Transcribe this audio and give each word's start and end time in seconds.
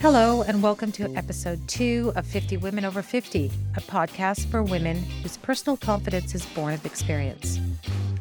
Hello, 0.00 0.40
and 0.40 0.62
welcome 0.62 0.90
to 0.92 1.14
episode 1.14 1.68
two 1.68 2.10
of 2.16 2.26
50 2.26 2.56
Women 2.56 2.86
Over 2.86 3.02
50, 3.02 3.52
a 3.76 3.80
podcast 3.82 4.50
for 4.50 4.62
women 4.62 4.96
whose 4.96 5.36
personal 5.36 5.76
confidence 5.76 6.34
is 6.34 6.46
born 6.46 6.72
of 6.72 6.86
experience. 6.86 7.60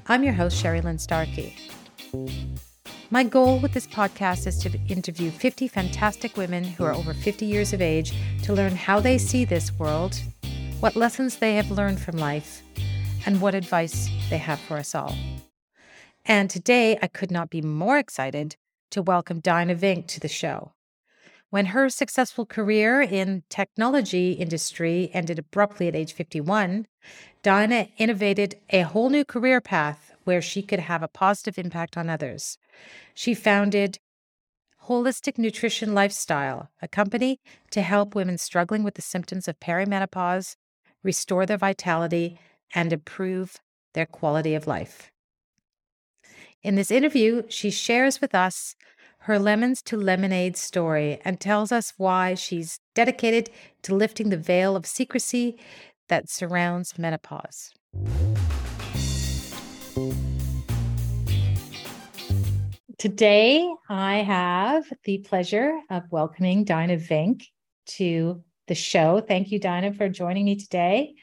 I'm 0.07 0.21
your 0.25 0.33
host, 0.33 0.61
Sherrilynne 0.61 0.99
Starkie. 0.99 1.53
My 3.11 3.23
goal 3.23 3.59
with 3.59 3.71
this 3.71 3.87
podcast 3.87 4.45
is 4.45 4.57
to 4.57 4.77
interview 4.89 5.31
50 5.31 5.69
fantastic 5.69 6.35
women 6.35 6.65
who 6.65 6.83
are 6.83 6.93
over 6.93 7.13
50 7.13 7.45
years 7.45 7.71
of 7.71 7.81
age 7.81 8.11
to 8.43 8.51
learn 8.51 8.75
how 8.75 8.99
they 8.99 9.17
see 9.17 9.45
this 9.45 9.71
world, 9.79 10.21
what 10.81 10.97
lessons 10.97 11.37
they 11.37 11.55
have 11.55 11.71
learned 11.71 12.01
from 12.01 12.17
life, 12.17 12.61
and 13.25 13.39
what 13.39 13.55
advice 13.55 14.09
they 14.29 14.37
have 14.37 14.59
for 14.59 14.75
us 14.75 14.93
all. 14.93 15.15
And 16.25 16.49
today, 16.49 16.99
I 17.01 17.07
could 17.07 17.31
not 17.31 17.49
be 17.49 17.61
more 17.61 17.97
excited 17.97 18.57
to 18.91 19.01
welcome 19.01 19.39
Dyna 19.39 19.75
Vink 19.75 20.07
to 20.07 20.19
the 20.19 20.27
show. 20.27 20.73
When 21.49 21.67
her 21.67 21.89
successful 21.89 22.45
career 22.45 23.01
in 23.01 23.43
technology 23.49 24.33
industry 24.33 25.09
ended 25.13 25.39
abruptly 25.39 25.87
at 25.87 25.95
age 25.95 26.13
51, 26.13 26.85
Dyna 27.41 27.87
innovated 27.97 28.59
a 28.69 28.81
whole 28.81 29.09
new 29.09 29.25
career 29.25 29.59
path 29.59 30.11
where 30.25 30.43
she 30.43 30.61
could 30.61 30.79
have 30.79 31.01
a 31.01 31.07
positive 31.07 31.57
impact 31.57 31.97
on 31.97 32.07
others. 32.07 32.59
She 33.15 33.33
founded 33.33 33.97
Holistic 34.83 35.39
Nutrition 35.39 35.95
Lifestyle, 35.95 36.69
a 36.83 36.87
company 36.87 37.39
to 37.71 37.81
help 37.81 38.13
women 38.13 38.37
struggling 38.37 38.83
with 38.83 38.93
the 38.93 39.01
symptoms 39.01 39.47
of 39.47 39.59
perimenopause 39.59 40.55
restore 41.01 41.47
their 41.47 41.57
vitality 41.57 42.39
and 42.75 42.93
improve 42.93 43.57
their 43.93 44.05
quality 44.05 44.53
of 44.53 44.67
life. 44.67 45.09
In 46.61 46.75
this 46.75 46.91
interview, 46.91 47.43
she 47.49 47.71
shares 47.71 48.21
with 48.21 48.35
us 48.35 48.75
her 49.29 49.37
Lemons 49.37 49.83
to 49.83 49.95
Lemonade 49.95 50.57
story 50.57 51.21
and 51.23 51.39
tells 51.39 51.71
us 51.71 51.93
why 51.97 52.33
she's 52.33 52.79
dedicated 52.95 53.51
to 53.83 53.93
lifting 53.93 54.29
the 54.29 54.37
veil 54.37 54.75
of 54.75 54.87
secrecy 54.87 55.55
that 56.07 56.27
surrounds 56.27 56.97
menopause. 56.97 57.71
Today, 62.97 63.71
I 63.87 64.17
have 64.23 64.91
the 65.03 65.19
pleasure 65.19 65.79
of 65.91 66.05
welcoming 66.09 66.63
Dyna 66.63 66.97
Vink 66.97 67.43
to 67.97 68.43
the 68.67 68.73
show. 68.73 69.21
Thank 69.21 69.51
you, 69.51 69.59
Dyna, 69.59 69.93
for 69.93 70.09
joining 70.09 70.45
me 70.45 70.55
today. 70.55 71.13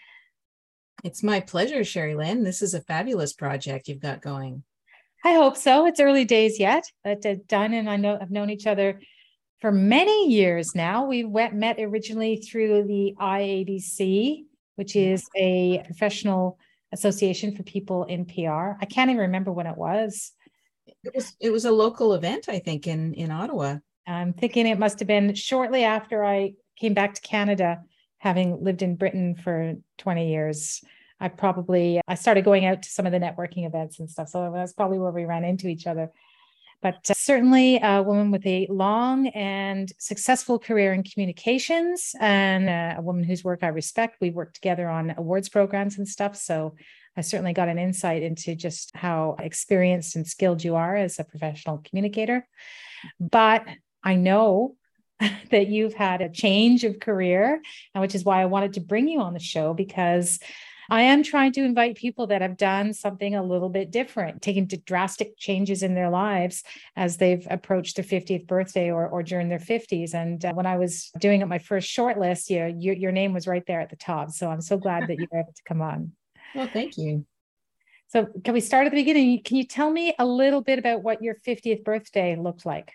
It's 1.02 1.24
my 1.24 1.40
pleasure, 1.40 1.80
Sherrilynne. 1.80 2.44
This 2.44 2.62
is 2.62 2.72
a 2.72 2.80
fabulous 2.80 3.32
project 3.32 3.88
you've 3.88 3.98
got 3.98 4.22
going. 4.22 4.62
I 5.26 5.32
hope 5.32 5.56
so. 5.56 5.86
It's 5.86 5.98
early 5.98 6.24
days 6.24 6.60
yet, 6.60 6.84
but 7.02 7.26
uh, 7.26 7.34
Dyna 7.48 7.78
and 7.78 7.90
I 7.90 7.96
know 7.96 8.16
have 8.16 8.30
known 8.30 8.48
each 8.48 8.64
other 8.64 9.00
for 9.60 9.72
many 9.72 10.30
years 10.30 10.72
now. 10.72 11.04
We 11.04 11.24
went, 11.24 11.52
met 11.52 11.80
originally 11.80 12.36
through 12.36 12.84
the 12.84 13.12
IABC, 13.20 14.44
which 14.76 14.92
mm-hmm. 14.92 15.14
is 15.14 15.28
a 15.34 15.82
professional 15.84 16.60
association 16.92 17.56
for 17.56 17.64
people 17.64 18.04
in 18.04 18.24
PR. 18.24 18.78
I 18.80 18.86
can't 18.88 19.10
even 19.10 19.22
remember 19.22 19.50
when 19.50 19.66
it 19.66 19.76
was. 19.76 20.30
It 20.86 21.12
was 21.12 21.34
it 21.40 21.50
was 21.50 21.64
a 21.64 21.72
local 21.72 22.14
event, 22.14 22.48
I 22.48 22.60
think, 22.60 22.86
in 22.86 23.12
in 23.14 23.32
Ottawa. 23.32 23.78
I'm 24.06 24.32
thinking 24.32 24.68
it 24.68 24.78
must 24.78 25.00
have 25.00 25.08
been 25.08 25.34
shortly 25.34 25.82
after 25.82 26.24
I 26.24 26.52
came 26.78 26.94
back 26.94 27.14
to 27.14 27.20
Canada, 27.20 27.80
having 28.18 28.62
lived 28.62 28.82
in 28.82 28.94
Britain 28.94 29.34
for 29.34 29.74
20 29.98 30.30
years. 30.30 30.84
I 31.20 31.28
probably 31.28 32.00
I 32.06 32.14
started 32.14 32.44
going 32.44 32.66
out 32.66 32.82
to 32.82 32.90
some 32.90 33.06
of 33.06 33.12
the 33.12 33.20
networking 33.20 33.66
events 33.66 33.98
and 33.98 34.10
stuff. 34.10 34.28
So 34.28 34.50
that's 34.54 34.72
probably 34.72 34.98
where 34.98 35.12
we 35.12 35.24
ran 35.24 35.44
into 35.44 35.68
each 35.68 35.86
other. 35.86 36.10
But 36.82 37.10
uh, 37.10 37.14
certainly 37.14 37.80
a 37.82 38.02
woman 38.02 38.30
with 38.30 38.46
a 38.46 38.66
long 38.70 39.28
and 39.28 39.90
successful 39.98 40.58
career 40.58 40.92
in 40.92 41.02
communications 41.02 42.14
and 42.20 42.68
uh, 42.68 43.00
a 43.00 43.02
woman 43.02 43.24
whose 43.24 43.42
work 43.42 43.60
I 43.62 43.68
respect. 43.68 44.18
We 44.20 44.30
worked 44.30 44.54
together 44.54 44.88
on 44.88 45.14
awards 45.16 45.48
programs 45.48 45.98
and 45.98 46.08
stuff. 46.08 46.36
So 46.36 46.76
I 47.16 47.22
certainly 47.22 47.54
got 47.54 47.68
an 47.68 47.78
insight 47.78 48.22
into 48.22 48.54
just 48.54 48.94
how 48.94 49.36
experienced 49.38 50.16
and 50.16 50.26
skilled 50.26 50.62
you 50.62 50.76
are 50.76 50.96
as 50.96 51.18
a 51.18 51.24
professional 51.24 51.82
communicator. 51.84 52.46
But 53.18 53.64
I 54.02 54.16
know 54.16 54.76
that 55.50 55.68
you've 55.68 55.94
had 55.94 56.20
a 56.20 56.28
change 56.28 56.84
of 56.84 57.00
career, 57.00 57.62
which 57.94 58.14
is 58.14 58.24
why 58.24 58.42
I 58.42 58.46
wanted 58.46 58.74
to 58.74 58.80
bring 58.80 59.08
you 59.08 59.20
on 59.20 59.32
the 59.32 59.40
show 59.40 59.72
because 59.72 60.38
I 60.90 61.02
am 61.02 61.22
trying 61.22 61.52
to 61.52 61.64
invite 61.64 61.96
people 61.96 62.26
that 62.28 62.42
have 62.42 62.56
done 62.56 62.92
something 62.92 63.34
a 63.34 63.42
little 63.42 63.68
bit 63.68 63.90
different, 63.90 64.42
taken 64.42 64.68
drastic 64.84 65.36
changes 65.38 65.82
in 65.82 65.94
their 65.94 66.10
lives 66.10 66.62
as 66.96 67.16
they've 67.16 67.46
approached 67.50 67.96
their 67.96 68.04
50th 68.04 68.46
birthday 68.46 68.90
or, 68.90 69.06
or 69.08 69.22
during 69.22 69.48
their 69.48 69.58
50s. 69.58 70.14
And 70.14 70.44
uh, 70.44 70.52
when 70.52 70.66
I 70.66 70.76
was 70.76 71.10
doing 71.20 71.42
up 71.42 71.48
my 71.48 71.58
first 71.58 71.88
short 71.88 72.18
list, 72.18 72.50
you 72.50 72.60
know, 72.60 72.66
your, 72.78 72.94
your 72.94 73.12
name 73.12 73.32
was 73.32 73.46
right 73.46 73.64
there 73.66 73.80
at 73.80 73.90
the 73.90 73.96
top. 73.96 74.30
So 74.30 74.48
I'm 74.48 74.60
so 74.60 74.76
glad 74.76 75.08
that 75.08 75.18
you 75.18 75.26
were 75.30 75.40
able 75.40 75.52
to 75.54 75.62
come 75.64 75.82
on. 75.82 76.12
Well, 76.54 76.70
thank 76.72 76.96
you. 76.96 77.26
So, 78.08 78.28
can 78.44 78.54
we 78.54 78.60
start 78.60 78.86
at 78.86 78.92
the 78.92 78.96
beginning? 78.96 79.42
Can 79.42 79.56
you 79.56 79.64
tell 79.64 79.90
me 79.90 80.14
a 80.18 80.24
little 80.24 80.62
bit 80.62 80.78
about 80.78 81.02
what 81.02 81.22
your 81.22 81.34
50th 81.46 81.84
birthday 81.84 82.36
looked 82.36 82.64
like? 82.64 82.92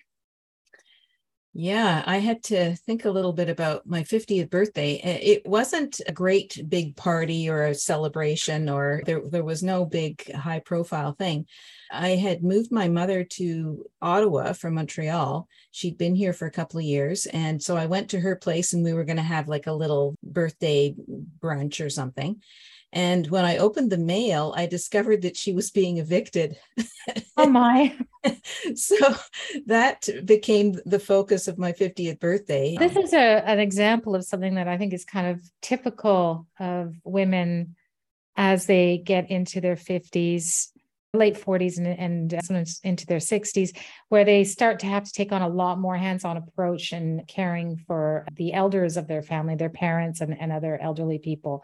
Yeah, 1.54 2.02
I 2.06 2.20
had 2.20 2.44
to 2.44 2.76
think 2.78 3.04
a 3.04 3.12
little 3.12 3.34
bit 3.34 3.50
about 3.50 3.86
my 3.86 4.04
50th 4.04 4.50
birthday. 4.50 5.02
Eh, 5.04 5.20
it 5.22 5.46
wasn't 5.46 6.00
a 6.08 6.14
great 6.14 6.58
big 6.70 6.96
party 6.96 7.50
or 7.50 7.66
a 7.66 7.76
celebration, 7.76 8.70
or 8.70 9.02
there, 9.06 9.22
there 9.28 9.44
was 9.44 9.62
no 9.62 9.84
big 9.84 10.32
high 10.34 10.60
profile 10.60 11.12
thing. 11.12 11.46
I 11.92 12.12
had 12.12 12.42
moved 12.42 12.72
my 12.72 12.88
mother 12.88 13.26
to 13.26 13.86
Ottawa 14.02 14.54
from 14.54 14.76
Montreal. 14.76 15.46
She'd 15.72 15.98
been 15.98 16.16
here 16.16 16.32
for 16.32 16.46
a 16.46 16.52
couple 16.52 16.80
of 16.80 16.86
years. 16.86 17.26
And 17.26 17.62
so 17.62 17.76
I 17.76 17.86
went 17.86 18.12
to 18.12 18.20
her 18.22 18.38
place 18.38 18.72
and 18.72 18.82
we 18.82 18.94
were 18.94 19.04
going 19.04 19.18
to 19.18 19.22
have 19.22 19.50
like 19.50 19.68
a 19.68 19.74
little 19.74 20.16
birthday 20.24 20.96
brunch 21.42 21.86
or 21.86 21.90
something. 21.90 22.42
And 22.94 23.28
when 23.28 23.46
I 23.46 23.58
opened 23.58 23.90
the 23.90 23.98
mail, 23.98 24.54
I 24.56 24.66
discovered 24.66 25.22
that 25.22 25.38
she 25.38 25.54
was 25.54 25.72
being 25.72 25.98
evicted. 25.98 26.58
Oh 27.38 27.48
my. 27.48 27.98
so 28.76 28.96
that 29.66 30.08
became 30.26 30.80
the 30.86 31.00
focus 31.00 31.48
of 31.48 31.58
my 31.58 31.72
50th 31.72 32.20
birthday. 32.20 32.76
This 32.78 32.98
is 32.98 33.14
a, 33.14 33.44
an 33.48 33.60
example 33.60 34.14
of 34.14 34.26
something 34.26 34.56
that 34.56 34.68
I 34.68 34.78
think 34.78 34.94
is 34.94 35.06
kind 35.06 35.28
of 35.28 35.42
typical 35.62 36.48
of 36.60 36.96
women 37.04 37.76
as 38.36 38.66
they 38.66 38.98
get 38.98 39.32
into 39.32 39.62
their 39.62 39.76
50s, 39.76 40.68
late 41.14 41.36
40s, 41.36 41.78
and, 41.78 41.88
and 41.88 42.34
uh, 42.34 42.42
sometimes 42.42 42.80
into 42.84 43.06
their 43.06 43.20
60s, 43.20 43.76
where 44.10 44.26
they 44.26 44.44
start 44.44 44.80
to 44.80 44.86
have 44.86 45.04
to 45.06 45.12
take 45.12 45.32
on 45.32 45.42
a 45.42 45.48
lot 45.48 45.80
more 45.80 45.96
hands 45.96 46.26
on 46.26 46.38
approach 46.38 46.92
and 46.92 47.28
caring 47.28 47.78
for 47.88 48.26
the 48.36 48.54
elders 48.54 48.98
of 48.98 49.08
their 49.08 49.22
family, 49.22 49.56
their 49.56 49.70
parents, 49.70 50.22
and, 50.22 50.36
and 50.40 50.52
other 50.52 50.78
elderly 50.82 51.20
people 51.20 51.64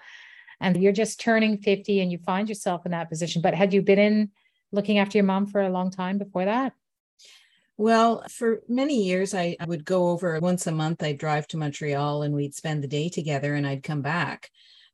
and 0.59 0.81
you're 0.81 0.91
just 0.91 1.19
turning 1.19 1.57
50 1.57 1.99
and 1.99 2.11
you 2.11 2.17
find 2.17 2.49
yourself 2.49 2.85
in 2.85 2.91
that 2.91 3.09
position. 3.09 3.41
But 3.41 3.53
had 3.53 3.73
you 3.73 3.81
been 3.81 3.99
in 3.99 4.31
looking 4.71 4.97
after 4.97 5.17
your 5.17 5.25
mom 5.25 5.45
for 5.45 5.61
a 5.61 5.69
long 5.69 5.91
time 5.91 6.17
before 6.17 6.45
that? 6.45 6.73
Well, 7.77 8.23
for 8.29 8.63
many 8.67 9.03
years, 9.03 9.35
I, 9.35 9.55
would 9.67 9.85
go 9.85 10.09
over 10.09 10.39
once 10.39 10.65
a 10.65 10.71
month. 10.71 11.03
I'd 11.03 11.19
drive 11.19 11.47
to 11.49 11.57
Montreal 11.57 12.23
and 12.23 12.33
we'd 12.33 12.55
spend 12.55 12.83
the 12.83 12.87
day 12.87 13.07
together 13.07 13.53
and 13.53 13.67
I'd 13.67 13.83
come 13.83 14.01
back. 14.01 14.49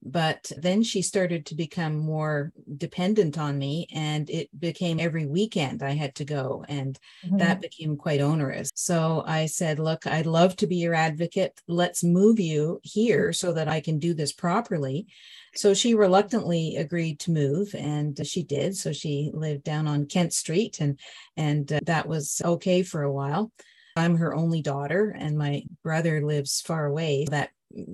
But 0.06 0.52
then 0.58 0.84
she 0.84 1.02
started 1.02 1.46
to 1.46 1.56
become 1.56 1.98
more 1.98 2.52
dependent 2.78 3.38
on 3.38 3.58
me, 3.58 3.88
and 3.94 4.30
it 4.30 4.50
became 4.60 5.00
every 5.00 5.26
weekend 5.26 5.82
I 5.82 5.92
had 5.92 6.16
to 6.16 6.26
go, 6.26 6.66
and 6.68 7.00
mm-hmm. 7.26 7.38
that 7.38 7.62
became 7.62 7.96
quite 7.96 8.20
onerous. 8.20 8.70
So 8.76 9.24
I 9.26 9.46
said, 9.46 9.80
Look, 9.80 10.06
I'd 10.06 10.26
love 10.26 10.58
to 10.58 10.68
be 10.68 10.76
your 10.76 10.94
advocate. 10.94 11.62
Let's 11.70 12.04
move 12.04 12.40
you 12.40 12.82
here 12.84 13.32
so 13.32 13.54
that 13.54 13.70
I 13.70 13.80
can 13.80 13.98
do 13.98 14.14
this 14.14 14.34
properly. 14.34 15.08
So 15.56 15.74
she 15.74 15.96
reluctantly 15.96 16.76
agreed 16.76 17.20
to 17.22 17.32
move, 17.32 17.74
and 17.74 18.20
she 18.28 18.44
did. 18.44 18.76
So 18.76 18.92
she 18.92 19.32
lived 19.34 19.64
down 19.64 19.88
on 19.88 20.08
Kent 20.08 20.34
Street, 20.34 20.82
and 20.82 21.00
and 21.38 21.72
uh, 21.72 21.80
that 21.86 22.08
was 22.08 22.42
okay 22.44 22.84
for 22.84 23.04
a 23.04 23.12
while. 23.12 23.52
I'm 23.96 24.18
her 24.18 24.36
only 24.36 24.62
daughter, 24.62 25.16
and 25.18 25.38
my 25.38 25.64
brother 25.82 26.26
lives 26.26 26.60
far 26.62 26.88
away. 26.88 27.26
That 27.30 27.52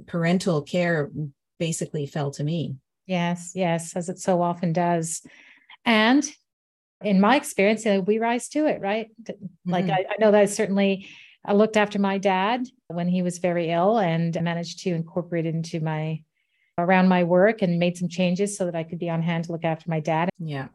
parental 0.07 0.61
care 0.61 1.09
basically 1.59 2.05
fell 2.05 2.31
to 2.31 2.43
me. 2.43 2.77
Yes, 3.05 3.51
yes, 3.55 3.95
as 3.95 4.09
it 4.09 4.19
so 4.19 4.41
often 4.41 4.73
does. 4.73 5.21
And 5.85 6.23
in 7.01 7.19
my 7.21 7.35
experience, 7.35 7.85
we 8.05 8.19
rise 8.19 8.49
to 8.49 8.67
it, 8.67 8.81
right? 8.81 9.09
Like 9.65 9.85
mm-hmm. 9.85 9.93
I, 9.93 10.05
I 10.11 10.15
know 10.19 10.31
that 10.31 10.49
certainly 10.49 11.07
I 11.45 11.53
looked 11.53 11.77
after 11.77 11.99
my 11.99 12.17
dad 12.17 12.67
when 12.87 13.07
he 13.07 13.21
was 13.21 13.37
very 13.37 13.71
ill 13.71 13.97
and 13.97 14.39
managed 14.41 14.79
to 14.83 14.91
incorporate 14.91 15.45
it 15.45 15.55
into 15.55 15.79
my 15.79 16.23
around 16.77 17.07
my 17.07 17.23
work 17.23 17.61
and 17.61 17.79
made 17.79 17.97
some 17.97 18.07
changes 18.07 18.57
so 18.57 18.65
that 18.65 18.75
I 18.75 18.83
could 18.83 18.99
be 18.99 19.09
on 19.09 19.21
hand 19.21 19.45
to 19.45 19.51
look 19.51 19.65
after 19.65 19.89
my 19.89 19.99
dad. 19.99 20.29
Yeah. 20.39 20.67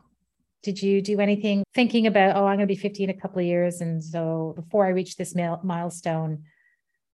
Did 0.63 0.83
you 0.83 1.03
do 1.03 1.21
anything 1.21 1.63
thinking 1.75 2.07
about, 2.07 2.37
oh, 2.37 2.47
I'm 2.47 2.57
going 2.57 2.67
to 2.69 2.75
be 2.75 2.77
50 2.77 3.05
in 3.05 3.11
a 3.11 3.15
couple 3.15 3.41
of 3.41 3.47
years. 3.47 3.81
And 3.81 4.03
so 4.03 4.55
before 4.57 4.87
I 4.87 4.91
reach 4.91 5.17
this 5.17 5.35
milestone, 5.35 6.45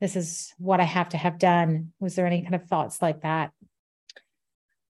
this 0.06 0.16
is 0.16 0.54
what 0.60 0.80
I 0.80 0.84
have 0.84 1.10
to 1.10 1.18
have 1.18 1.40
done. 1.40 1.92
Was 2.00 2.14
there 2.14 2.28
any 2.28 2.44
kind 2.44 2.54
of 2.54 2.68
thoughts 2.68 3.02
like 3.02 3.22
that? 3.22 3.50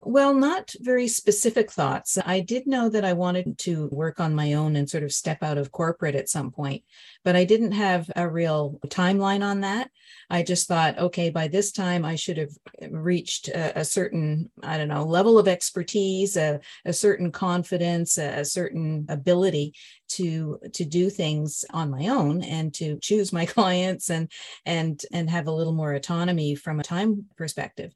Well, 0.07 0.35
not 0.35 0.71
very 0.79 1.07
specific 1.07 1.71
thoughts. 1.71 2.19
I 2.23 2.39
did 2.39 2.67
know 2.67 2.89
that 2.89 3.03
I 3.03 3.13
wanted 3.13 3.57
to 3.59 3.87
work 3.87 4.19
on 4.19 4.35
my 4.35 4.53
own 4.53 4.75
and 4.75 4.87
sort 4.87 5.01
of 5.01 5.11
step 5.11 5.41
out 5.41 5.57
of 5.57 5.71
corporate 5.71 6.13
at 6.13 6.29
some 6.29 6.51
point, 6.51 6.83
but 7.23 7.35
I 7.35 7.43
didn't 7.43 7.71
have 7.71 8.11
a 8.15 8.29
real 8.29 8.79
timeline 8.85 9.43
on 9.43 9.61
that. 9.61 9.89
I 10.29 10.43
just 10.43 10.67
thought, 10.67 10.99
okay, 10.99 11.31
by 11.31 11.47
this 11.47 11.71
time 11.71 12.05
I 12.05 12.17
should 12.17 12.37
have 12.37 12.51
reached 12.91 13.47
a, 13.47 13.79
a 13.79 13.83
certain, 13.83 14.51
I 14.61 14.77
don't 14.77 14.89
know, 14.89 15.05
level 15.05 15.39
of 15.39 15.47
expertise, 15.47 16.37
a, 16.37 16.59
a 16.85 16.93
certain 16.93 17.31
confidence, 17.31 18.19
a, 18.19 18.41
a 18.41 18.45
certain 18.45 19.07
ability 19.09 19.73
to 20.09 20.59
to 20.73 20.85
do 20.85 21.09
things 21.09 21.65
on 21.71 21.89
my 21.89 22.09
own 22.09 22.43
and 22.43 22.71
to 22.75 22.99
choose 22.99 23.33
my 23.33 23.45
clients 23.47 24.11
and 24.11 24.31
and 24.67 25.01
and 25.11 25.31
have 25.31 25.47
a 25.47 25.51
little 25.51 25.73
more 25.73 25.93
autonomy 25.93 26.53
from 26.53 26.79
a 26.79 26.83
time 26.83 27.25
perspective 27.37 27.91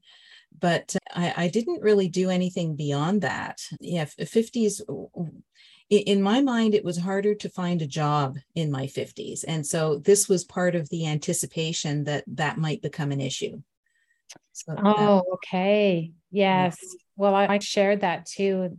but 0.57 0.95
I, 1.13 1.33
I 1.35 1.47
didn't 1.47 1.81
really 1.81 2.07
do 2.07 2.29
anything 2.29 2.75
beyond 2.75 3.21
that. 3.21 3.61
Yeah, 3.79 4.05
50s 4.05 4.81
in 5.89 6.21
my 6.21 6.39
mind, 6.41 6.75
it 6.75 6.85
was 6.85 6.99
harder 6.99 7.33
to 7.33 7.49
find 7.49 7.81
a 7.81 7.87
job 7.87 8.37
in 8.53 8.69
my 8.69 8.85
50s. 8.85 9.43
And 9.47 9.65
so 9.65 9.97
this 9.97 10.29
was 10.29 10.43
part 10.43 10.75
of 10.75 10.87
the 10.89 11.07
anticipation 11.07 12.03
that 12.03 12.23
that 12.27 12.59
might 12.59 12.83
become 12.83 13.11
an 13.11 13.19
issue. 13.19 13.61
So 14.53 14.75
oh, 14.77 15.15
that, 15.15 15.23
okay. 15.33 16.11
Yes. 16.29 16.77
Yeah. 16.81 16.89
Well, 17.15 17.33
I, 17.33 17.47
I 17.47 17.59
shared 17.59 18.01
that 18.01 18.27
too 18.27 18.77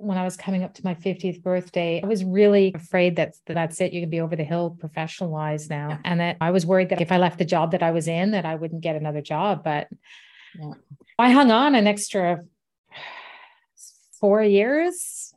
when 0.00 0.16
I 0.16 0.24
was 0.24 0.34
coming 0.34 0.62
up 0.62 0.72
to 0.74 0.84
my 0.84 0.94
50th 0.94 1.42
birthday, 1.42 2.00
I 2.02 2.06
was 2.06 2.24
really 2.24 2.72
afraid 2.74 3.16
that 3.16 3.34
that's 3.46 3.82
it. 3.82 3.92
You 3.92 4.00
can 4.00 4.08
be 4.08 4.20
over 4.20 4.34
the 4.34 4.44
hill 4.44 4.76
professionalized 4.82 5.68
now. 5.68 5.90
Yeah. 5.90 5.98
And 6.04 6.20
that 6.20 6.36
I 6.40 6.52
was 6.52 6.64
worried 6.64 6.88
that 6.88 7.02
if 7.02 7.12
I 7.12 7.18
left 7.18 7.38
the 7.38 7.44
job 7.44 7.72
that 7.72 7.82
I 7.82 7.90
was 7.90 8.08
in, 8.08 8.30
that 8.30 8.46
I 8.46 8.54
wouldn't 8.54 8.80
get 8.80 8.96
another 8.96 9.20
job. 9.20 9.62
But 9.62 9.88
yeah. 10.58 10.72
I 11.18 11.30
hung 11.30 11.50
on 11.50 11.74
an 11.74 11.86
extra 11.86 12.40
four 14.20 14.42
years. 14.42 15.32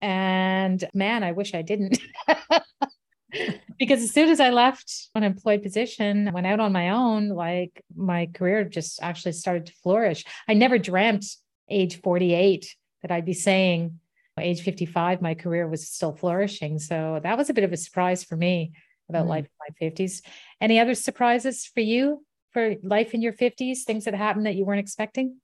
And 0.00 0.82
man, 0.94 1.24
I 1.24 1.32
wish 1.32 1.54
I 1.54 1.62
didn't. 1.62 1.98
because 3.78 4.02
as 4.02 4.12
soon 4.12 4.28
as 4.28 4.40
I 4.40 4.50
left 4.50 5.08
an 5.14 5.24
employed 5.24 5.62
position, 5.62 6.30
went 6.32 6.46
out 6.46 6.60
on 6.60 6.72
my 6.72 6.90
own, 6.90 7.28
like 7.30 7.82
my 7.96 8.26
career 8.26 8.64
just 8.64 9.02
actually 9.02 9.32
started 9.32 9.66
to 9.66 9.72
flourish. 9.82 10.24
I 10.48 10.54
never 10.54 10.78
dreamt 10.78 11.24
age 11.68 12.00
48 12.00 12.74
that 13.02 13.10
I'd 13.10 13.26
be 13.26 13.34
saying 13.34 13.98
age 14.40 14.62
55, 14.62 15.20
my 15.22 15.34
career 15.34 15.68
was 15.68 15.88
still 15.88 16.12
flourishing. 16.12 16.78
So 16.78 17.20
that 17.22 17.36
was 17.36 17.50
a 17.50 17.54
bit 17.54 17.64
of 17.64 17.72
a 17.72 17.76
surprise 17.76 18.24
for 18.24 18.36
me 18.36 18.72
about 19.08 19.26
mm. 19.26 19.30
life 19.30 19.46
in 19.46 19.50
my 19.80 19.88
50s. 19.88 20.22
Any 20.60 20.78
other 20.78 20.94
surprises 20.94 21.66
for 21.66 21.80
you 21.80 22.24
for 22.58 22.74
life 22.82 23.14
in 23.14 23.22
your 23.22 23.32
50s, 23.32 23.84
things 23.84 24.04
that 24.04 24.14
happened 24.14 24.46
that 24.46 24.56
you 24.56 24.64
weren't 24.64 24.80
expecting? 24.80 25.36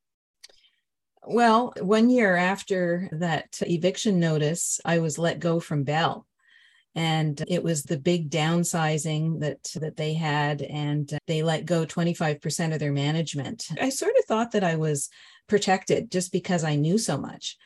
Well, 1.25 1.73
one 1.79 2.11
year 2.11 2.35
after 2.35 3.09
that 3.13 3.61
eviction 3.61 4.19
notice, 4.19 4.81
I 4.85 4.99
was 4.99 5.17
let 5.17 5.39
go 5.39 5.61
from 5.61 5.85
Bell. 5.85 6.27
And 6.97 7.41
it 7.47 7.63
was 7.63 7.85
the 7.85 7.99
big 7.99 8.31
downsizing 8.31 9.41
that, 9.41 9.63
that 9.77 9.97
they 9.97 10.15
had, 10.15 10.63
and 10.63 11.09
they 11.29 11.45
let 11.45 11.67
go 11.67 11.87
25% 11.87 12.73
of 12.73 12.81
their 12.81 12.93
management. 12.93 13.69
I 13.81 13.91
sort 13.91 14.17
of 14.19 14.25
thought 14.25 14.51
that 14.53 14.65
I 14.65 14.75
was 14.75 15.09
protected 15.49 16.11
just 16.11 16.33
because 16.33 16.65
I 16.65 16.75
knew 16.75 16.99
so 16.99 17.17
much 17.17 17.57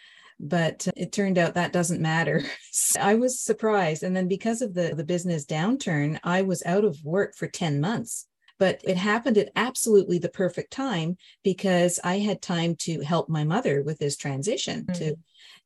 but 0.41 0.87
it 0.97 1.11
turned 1.11 1.37
out 1.37 1.55
that 1.55 1.73
doesn't 1.73 2.01
matter. 2.01 2.45
I 3.01 3.17
was 3.17 3.41
surprised. 3.41 4.05
And 4.05 4.15
then 4.15 4.29
because 4.29 4.63
of 4.63 4.73
the, 4.73 4.95
the 4.95 5.03
business 5.03 5.45
downturn, 5.45 6.21
I 6.23 6.43
was 6.43 6.63
out 6.65 6.85
of 6.85 7.05
work 7.05 7.35
for 7.35 7.49
10 7.49 7.81
months. 7.81 8.29
But 8.59 8.81
it 8.85 8.97
happened 8.97 9.39
at 9.39 9.51
absolutely 9.57 10.19
the 10.19 10.29
perfect 10.29 10.73
time 10.73 11.17
because 11.45 12.01
I 12.03 12.19
had 12.19 12.43
time 12.43 12.75
to 12.81 13.01
help 13.01 13.29
my 13.29 13.45
mother 13.45 13.83
with 13.83 13.99
this 13.99 14.17
transition 14.17 14.85
mm-hmm. 14.85 14.99
to 14.99 15.17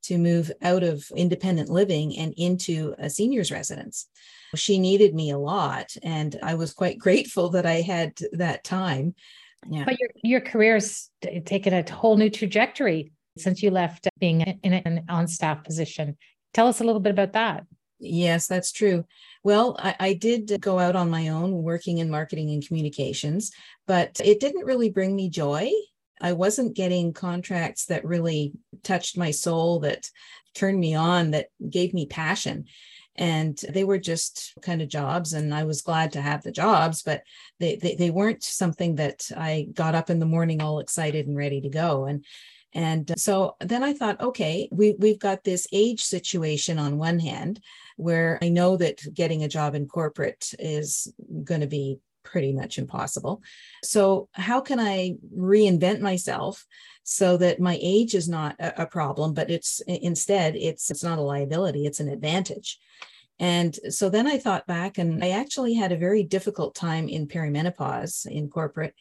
to 0.05 0.19
move 0.19 0.51
out 0.63 0.83
of 0.83 1.05
independent 1.15 1.69
living 1.69 2.19
and 2.19 2.35
into 2.37 2.93
a 2.99 3.09
senior's 3.09 3.53
residence. 3.53 4.09
She 4.57 4.79
needed 4.79 5.15
me 5.15 5.31
a 5.31 5.39
lot, 5.39 5.97
and 6.03 6.39
I 6.43 6.55
was 6.55 6.75
quite 6.75 6.99
grateful 6.99 7.51
that 7.51 7.67
I 7.67 7.81
had 7.81 8.19
that 8.33 8.65
time. 8.65 9.15
Yeah. 9.69 9.85
But 9.85 9.99
your 10.01 10.11
your 10.23 10.41
career's 10.41 11.11
taken 11.47 11.73
a 11.73 11.91
whole 11.91 12.17
new 12.17 12.31
trajectory 12.31 13.13
since 13.39 13.63
you 13.63 13.71
left 13.71 14.09
being 14.19 14.41
in 14.41 14.73
an 14.73 15.05
on 15.09 15.27
staff 15.29 15.65
position. 15.65 16.17
Tell 16.53 16.67
us 16.67 16.81
a 16.81 16.85
little 16.85 17.01
bit 17.01 17.13
about 17.13 17.33
that. 17.33 17.65
Yes, 17.99 18.49
that's 18.49 18.73
true. 18.73 19.05
Well, 19.45 19.77
I, 19.79 19.97
I, 19.99 20.13
did 20.15 20.61
go 20.61 20.79
out 20.79 20.95
on 20.95 21.11
my 21.11 21.29
own 21.29 21.63
working 21.63 21.99
in 21.99 22.11
marketing 22.11 22.51
and 22.51 22.67
communications, 22.67 23.51
but 23.87 24.21
it 24.25 24.39
didn't 24.39 24.67
really 24.67 24.91
bring 24.91 25.17
me 25.17 25.29
joy. 25.29 25.71
I 26.21 26.33
wasn't 26.33 26.77
getting 26.77 27.13
contracts 27.13 27.87
that 27.87 28.05
really 28.05 28.53
touched 28.85 29.19
my 29.19 29.33
soul, 29.33 29.81
that 29.81 30.09
turned 30.55 30.79
me 30.79 30.95
on, 30.95 31.33
that 31.33 31.47
gave 31.69 31.93
me 31.93 32.07
passion. 32.07 32.67
And 33.17 33.59
they 33.69 33.85
were 33.85 33.99
just 33.99 34.55
kind 34.63 34.81
of 34.81 34.89
jobs, 34.89 35.33
and 35.35 35.53
I 35.53 35.65
was 35.65 35.83
glad 35.83 36.13
to 36.13 36.23
have 36.23 36.43
the 36.43 36.53
jobs, 36.53 37.03
but 37.03 37.23
they, 37.59 37.77
they, 37.77 37.95
they 37.97 38.11
weren't 38.11 38.43
something 38.43 38.95
that 38.95 39.29
I 39.37 39.67
got 39.75 39.95
up 39.95 40.09
in 40.09 40.19
the 40.19 40.25
morning 40.25 40.63
all 40.63 40.79
excited 40.79 41.27
and 41.27 41.37
ready 41.37 41.61
to 41.61 41.69
go. 41.69 42.07
And 42.07 42.25
and 42.75 43.13
so 43.19 43.57
then 43.61 43.83
I 43.83 43.93
thought, 43.93 44.21
okay, 44.21 44.69
we, 44.73 44.95
we've 44.99 45.19
got 45.19 45.45
this 45.45 45.67
age 45.73 46.03
situation 46.03 46.79
on 46.79 46.97
one 46.97 47.19
hand, 47.19 47.61
where 48.03 48.39
I 48.43 48.49
know 48.49 48.77
that 48.77 49.01
getting 49.15 49.43
a 49.43 49.49
job 49.49 49.75
in 49.75 49.87
corporate 49.87 50.53
is 50.59 51.13
going 51.45 51.61
to 51.61 51.67
be 51.67 51.99
pretty 52.25 52.53
much 52.53 52.79
impossible. 52.79 53.43
So, 53.83 54.29
how 54.33 54.61
can 54.61 54.79
I 54.79 55.17
reinvent 55.37 56.01
myself 56.01 56.65
so 57.05 57.37
that 57.37 57.61
my 57.61 57.79
age 57.83 58.15
is 58.15 58.29
not 58.29 58.55
a, 58.59 58.87
problem, 58.87 59.35
but 59.35 59.51
it's 59.51 59.81
instead 59.87 60.55
it's 60.55 60.91
it's 60.91 61.03
not 61.03 61.19
a 61.19 61.23
liability, 61.23 61.85
it's 61.87 62.01
an 62.01 62.09
advantage. 62.09 62.79
And 63.39 63.77
so 63.89 64.09
then 64.09 64.29
I 64.29 64.39
thought 64.39 64.67
back 64.69 64.99
and 64.99 65.25
I 65.25 65.31
actually 65.31 65.75
had 65.75 65.91
a 65.91 65.97
very 65.97 66.23
difficult 66.23 66.77
time 66.77 67.09
in 67.09 67.27
perimenopause 67.27 68.27
in 68.27 68.49
corporate 68.49 68.95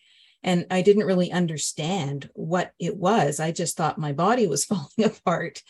and 0.43 0.65
I 0.71 0.81
didn't 0.81 1.05
really 1.05 1.31
understand 1.31 2.29
what 2.33 2.71
it 2.79 2.97
was. 2.97 3.39
I 3.39 3.51
just 3.51 3.77
thought 3.77 3.97
my 3.97 4.11
body 4.11 4.47
was 4.47 4.65
falling 4.65 5.03
apart. 5.03 5.61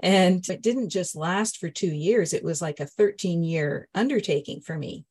And 0.00 0.48
it 0.48 0.62
didn't 0.62 0.90
just 0.90 1.16
last 1.16 1.58
for 1.58 1.68
two 1.68 1.92
years, 1.92 2.32
it 2.32 2.44
was 2.44 2.62
like 2.62 2.80
a 2.80 2.86
13 2.86 3.42
year 3.42 3.88
undertaking 3.94 4.60
for 4.60 4.76
me. 4.76 5.04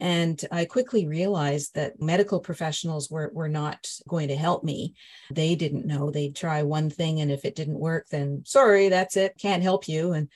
And 0.00 0.40
I 0.52 0.64
quickly 0.64 1.08
realized 1.08 1.74
that 1.74 2.00
medical 2.00 2.38
professionals 2.38 3.10
were, 3.10 3.32
were 3.34 3.48
not 3.48 3.88
going 4.06 4.28
to 4.28 4.36
help 4.36 4.62
me. 4.62 4.94
They 5.32 5.56
didn't 5.56 5.86
know. 5.86 6.10
They'd 6.10 6.36
try 6.36 6.62
one 6.62 6.88
thing, 6.88 7.20
and 7.20 7.32
if 7.32 7.44
it 7.44 7.56
didn't 7.56 7.80
work, 7.80 8.06
then 8.08 8.44
sorry, 8.46 8.90
that's 8.90 9.16
it, 9.16 9.36
can't 9.40 9.62
help 9.62 9.88
you. 9.88 10.12
And 10.12 10.28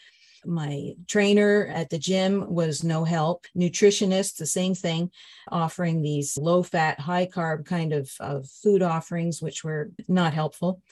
my 0.44 0.92
trainer 1.08 1.66
at 1.66 1.90
the 1.90 1.98
gym 1.98 2.52
was 2.52 2.84
no 2.84 3.04
help. 3.04 3.46
Nutritionist, 3.56 4.36
the 4.36 4.46
same 4.46 4.74
thing, 4.74 5.10
offering 5.50 6.02
these 6.02 6.36
low 6.36 6.62
fat, 6.62 7.00
high 7.00 7.26
carb 7.26 7.64
kind 7.64 7.92
of, 7.92 8.10
of 8.20 8.48
food 8.62 8.82
offerings, 8.82 9.40
which 9.40 9.64
were 9.64 9.90
not 10.08 10.34
helpful. 10.34 10.82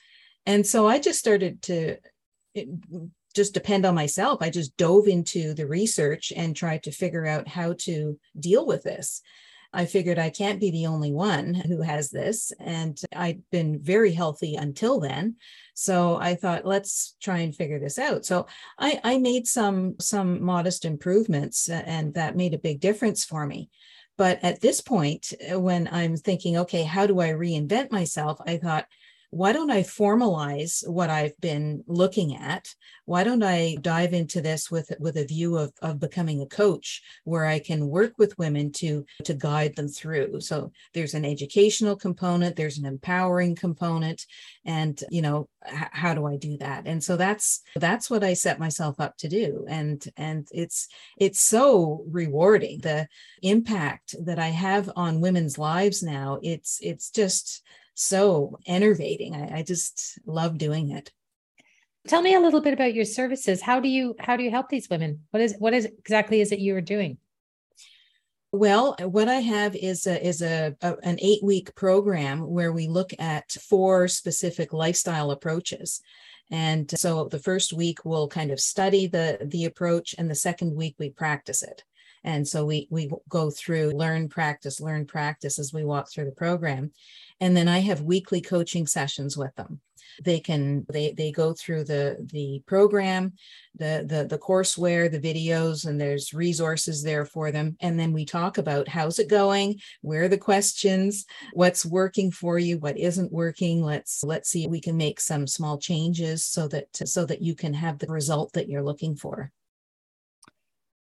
And 0.47 0.67
so 0.67 0.87
I 0.87 0.99
just 0.99 1.19
started 1.19 1.63
to 1.63 1.97
just 3.35 3.55
depend 3.55 3.87
on 3.87 3.95
myself. 3.95 4.43
I 4.43 4.51
just 4.51 4.77
dove 4.77 5.07
into 5.07 5.55
the 5.55 5.67
research 5.67 6.33
and 6.35 6.55
tried 6.57 6.83
to 6.85 6.91
figure 6.91 7.27
out 7.27 7.47
how 7.47 7.75
to 7.81 8.19
deal 8.39 8.67
with 8.67 8.83
this. 8.83 9.23
I 9.73 9.87
figured 9.87 10.19
I 10.19 10.31
can't 10.31 10.61
be 10.61 10.71
the 10.71 10.87
only 10.87 11.13
one 11.13 11.55
who 11.55 11.83
has 11.83 12.11
this. 12.11 12.53
And 12.59 13.01
I'd 13.15 13.43
been 13.51 13.81
very 13.81 14.13
healthy 14.13 14.57
until 14.57 15.01
then. 15.01 15.37
So 15.75 16.17
I 16.17 16.35
thought, 16.35 16.67
let's 16.67 17.17
try 17.23 17.39
and 17.39 17.55
figure 17.55 17.79
this 17.79 17.99
out. 17.99 18.25
So 18.27 18.47
I, 18.79 19.01
I 19.05 19.19
made 19.19 19.47
some 19.47 19.95
some 20.01 20.43
modest 20.43 20.85
improvements, 20.85 21.69
and 21.69 22.15
that 22.15 22.37
made 22.37 22.55
a 22.55 22.59
big 22.59 22.81
difference 22.81 23.25
for 23.25 23.47
me. 23.47 23.71
But 24.19 24.41
at 24.43 24.61
this 24.61 24.83
point, 24.83 25.33
uh, 25.51 25.59
when 25.59 25.89
I'm 25.91 26.17
thinking, 26.17 26.59
okay, 26.59 26.83
how 26.83 27.07
do 27.07 27.21
I 27.21 27.31
reinvent 27.31 27.91
myself? 27.91 28.39
I 28.47 28.59
thought, 28.59 28.85
why 29.31 29.53
don't 29.53 29.71
I 29.71 29.83
formalize 29.83 30.87
what 30.89 31.09
I've 31.09 31.41
been 31.41 31.85
looking 31.87 32.37
at? 32.37 32.75
Why 33.05 33.23
don't 33.23 33.43
I 33.43 33.77
dive 33.81 34.13
into 34.13 34.41
this 34.41 34.71
with, 34.71 34.93
with 34.99 35.17
a 35.17 35.25
view 35.25 35.57
of, 35.57 35.73
of 35.83 36.01
becoming 36.01 36.41
a 36.41 36.47
coach 36.47 37.03
where 37.25 37.47
I 37.47 37.61
can 37.61 37.89
work 37.89 38.15
with 38.19 38.39
women 38.39 38.73
to, 38.73 39.07
to 39.25 39.35
guide 39.35 39.77
them 39.77 39.89
through? 39.89 40.41
So 40.41 40.73
there's 40.95 41.15
an 41.15 41.25
educational 41.25 41.97
component, 41.97 42.57
there's 42.57 42.79
an 42.79 42.87
empowering 42.87 43.55
component, 43.55 44.27
and 44.65 45.03
you 45.11 45.23
know, 45.23 45.49
h- 45.65 45.89
how 45.93 46.15
do 46.15 46.27
I 46.27 46.37
do 46.37 46.57
that? 46.59 46.87
And 46.87 47.03
so 47.03 47.17
that's 47.17 47.63
that's 47.77 48.11
what 48.11 48.25
I 48.25 48.35
set 48.35 48.59
myself 48.59 48.99
up 48.99 49.17
to 49.19 49.29
do. 49.29 49.65
And 49.69 50.05
and 50.17 50.49
it's 50.51 50.89
it's 51.19 51.41
so 51.41 52.05
rewarding. 52.11 52.81
The 52.81 53.09
impact 53.43 54.17
that 54.25 54.39
I 54.39 54.49
have 54.49 54.91
on 54.97 55.21
women's 55.21 55.57
lives 55.59 56.03
now, 56.03 56.39
it's 56.43 56.79
it's 56.83 57.11
just 57.11 57.63
so 57.95 58.59
enervating. 58.67 59.35
I, 59.35 59.59
I 59.59 59.63
just 59.63 60.19
love 60.27 60.59
doing 60.59 60.91
it. 60.91 61.13
Tell 62.09 62.23
me 62.23 62.35
a 62.35 62.41
little 62.41 62.63
bit 62.63 62.73
about 62.73 62.95
your 62.95 63.05
services. 63.05 63.61
How 63.61 63.81
do 63.81 63.89
you 63.89 64.15
how 64.19 64.37
do 64.37 64.43
you 64.43 64.51
help 64.51 64.69
these 64.69 64.89
women? 64.89 65.25
What 65.31 65.43
is 65.43 65.55
what 65.59 65.75
is 65.75 65.85
exactly 65.85 66.41
is 66.41 66.51
it 66.51 66.59
you 66.59 66.75
are 66.77 66.81
doing? 66.81 67.19
Well, 68.53 68.97
what 68.99 69.29
I 69.29 69.41
have 69.41 69.77
is 69.77 70.07
a, 70.09 70.27
is 70.27 70.43
a, 70.43 70.75
a 70.81 70.97
an 71.05 71.19
eight 71.21 71.43
week 71.43 71.75
program 71.75 72.41
where 72.51 72.73
we 72.73 72.89
look 72.89 73.11
at 73.19 73.53
four 73.53 74.09
specific 74.09 74.73
lifestyle 74.73 75.31
approaches. 75.31 76.01
And 76.51 76.91
so 76.99 77.29
the 77.29 77.39
first 77.39 77.73
week 77.73 78.05
we'll 78.05 78.27
kind 78.29 78.51
of 78.51 78.59
study 78.59 79.07
the 79.07 79.39
the 79.41 79.67
approach, 79.67 80.15
and 80.19 80.29
the 80.29 80.35
second 80.35 80.75
week 80.75 80.97
we 80.99 81.11
practice 81.11 81.63
it. 81.63 81.85
And 82.25 82.47
so 82.47 82.65
we 82.65 82.89
we 82.91 83.11
go 83.29 83.51
through 83.51 83.93
learn, 83.93 84.29
practice, 84.29 84.81
learn, 84.81 85.07
practice 85.07 85.59
as 85.59 85.73
we 85.73 85.85
walk 85.85 86.11
through 86.11 86.25
the 86.25 86.33
program. 86.33 86.91
And 87.41 87.57
then 87.57 87.69
I 87.69 87.79
have 87.81 88.03
weekly 88.03 88.41
coaching 88.41 88.87
sessions 88.87 89.37
with 89.37 89.55
them. 89.57 89.81
They 90.23 90.41
can 90.41 90.85
they 90.93 91.13
they 91.13 91.33
go 91.33 91.55
through 91.55 91.85
the 91.85 92.27
the 92.33 92.63
program 92.67 93.33
the 93.77 94.05
the 94.07 94.27
the 94.29 94.39
courseware 94.39 95.11
the 95.11 95.21
videos 95.21 95.87
and 95.87 95.99
there's 95.99 96.35
resources 96.35 97.03
there 97.03 97.25
for 97.25 97.51
them. 97.51 97.77
And 97.81 97.99
then 97.99 98.13
we 98.13 98.27
talk 98.27 98.59
about 98.59 98.89
how's 98.89 99.19
it 99.19 99.29
going 99.29 99.81
where 100.03 100.25
are 100.25 100.29
the 100.29 100.37
questions 100.37 101.25
what's 101.55 101.87
working 101.87 102.31
for 102.31 102.59
you 102.59 102.79
what 102.79 102.99
isn't 102.99 103.33
working. 103.33 103.83
Let's 103.83 104.23
let's 104.23 104.51
see 104.51 104.65
if 104.65 104.71
we 104.71 104.81
can 104.81 104.97
make 104.97 105.21
some 105.21 105.47
small 105.47 105.79
changes 105.79 106.45
so 106.45 106.69
that 106.69 106.89
so 106.93 107.25
that 107.25 107.41
you 107.41 107.55
can 107.55 107.73
have 107.73 107.99
the 107.99 108.09
result 108.09 108.53
that 108.55 108.69
you're 108.69 108.83
looking 108.83 109.17
for 109.17 109.53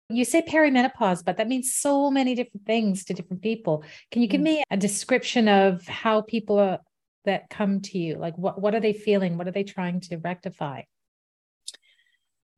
you 0.10 0.26
say 0.26 0.42
perimenopause, 0.42 1.24
but 1.24 1.38
that 1.38 1.48
means 1.48 1.74
so 1.74 2.10
many 2.10 2.36
different 2.36 2.66
things 2.66 3.06
to 3.06 3.14
different 3.14 3.44
people. 3.44 3.84
Can 4.12 4.22
you 4.22 4.28
give 4.28 4.42
mm. 4.42 4.46
me 4.46 4.64
a 4.72 4.78
description 4.78 5.48
of 5.48 5.86
how 5.88 6.22
people 6.22 6.58
are, 6.58 6.80
that 7.26 7.50
come 7.50 7.82
to 7.82 7.98
you? 7.98 8.16
Like 8.16 8.38
what, 8.38 8.60
what 8.60 8.74
are 8.74 8.80
they 8.80 8.94
feeling? 8.94 9.38
What 9.38 9.48
are 9.48 9.52
they 9.52 9.64
trying 9.64 10.02
to 10.02 10.18
rectify? 10.18 10.82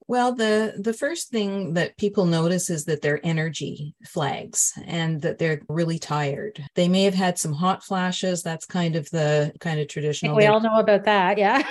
Well, 0.08 0.36
the 0.36 0.74
the 0.77 0.93
first 0.93 1.29
thing 1.29 1.75
that 1.75 1.96
people 1.96 2.25
notice 2.25 2.70
is 2.70 2.84
that 2.84 3.01
their 3.01 3.25
energy 3.25 3.96
flags 4.03 4.74
and 4.86 5.22
that 5.22 5.38
they're 5.38 5.62
really 5.70 6.00
tired. 6.00 6.62
They 6.75 6.89
may 6.89 7.03
have 7.03 7.13
had 7.13 7.39
some 7.39 7.53
hot 7.53 7.81
flashes. 7.81 8.43
That's 8.43 8.65
kind 8.65 8.98
of 8.98 9.10
the 9.12 9.53
kind 9.62 9.79
of 9.79 9.88
traditional. 9.88 10.36
we 10.36 10.48
all 10.48 10.60
know 10.60 10.79
about 10.79 11.05
that, 11.05 11.38
yeah. 11.38 11.63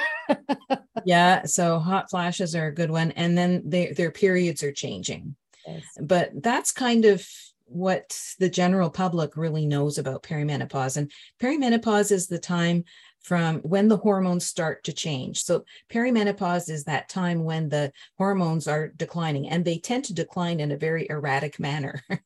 yeah, 1.05 1.45
so 1.45 1.81
hot 1.81 2.09
flashes 2.09 2.55
are 2.55 2.69
a 2.69 2.75
good 2.75 2.91
one, 2.91 3.11
and 3.11 3.37
then 3.37 3.63
they, 3.67 3.93
their 3.93 4.11
periods 4.11 4.63
are 4.63 4.73
changing. 4.73 5.37
Yes. 5.67 5.85
But 6.01 6.31
that's 6.43 6.73
kind 6.73 7.05
of 7.05 7.27
what 7.67 8.21
the 8.39 8.49
general 8.49 8.91
public 8.91 9.37
really 9.37 9.65
knows 9.65 9.97
about 9.97 10.25
perimenopause. 10.25 10.97
And 10.97 11.11
perimenopause 11.41 12.11
is 12.11 12.27
the 12.27 12.39
time 12.39 12.85
from 13.23 13.59
when 13.59 13.89
the 13.89 13.99
hormones 13.99 14.47
start 14.47 14.83
to 14.85 14.93
change. 14.93 15.45
So 15.45 15.65
perimenopause 15.91 16.69
is 16.71 16.85
that 16.85 17.09
time 17.09 17.45
when 17.45 17.69
the 17.69 17.93
hormones 18.19 18.67
are 18.67 18.89
declining 18.89 19.49
and 19.49 19.65
they 19.65 19.79
tend 19.79 20.05
to 20.07 20.15
decline 20.15 20.59
in 20.59 20.73
a 20.73 20.77
very 20.77 21.07
erratic 21.09 21.61
manner. 21.61 22.03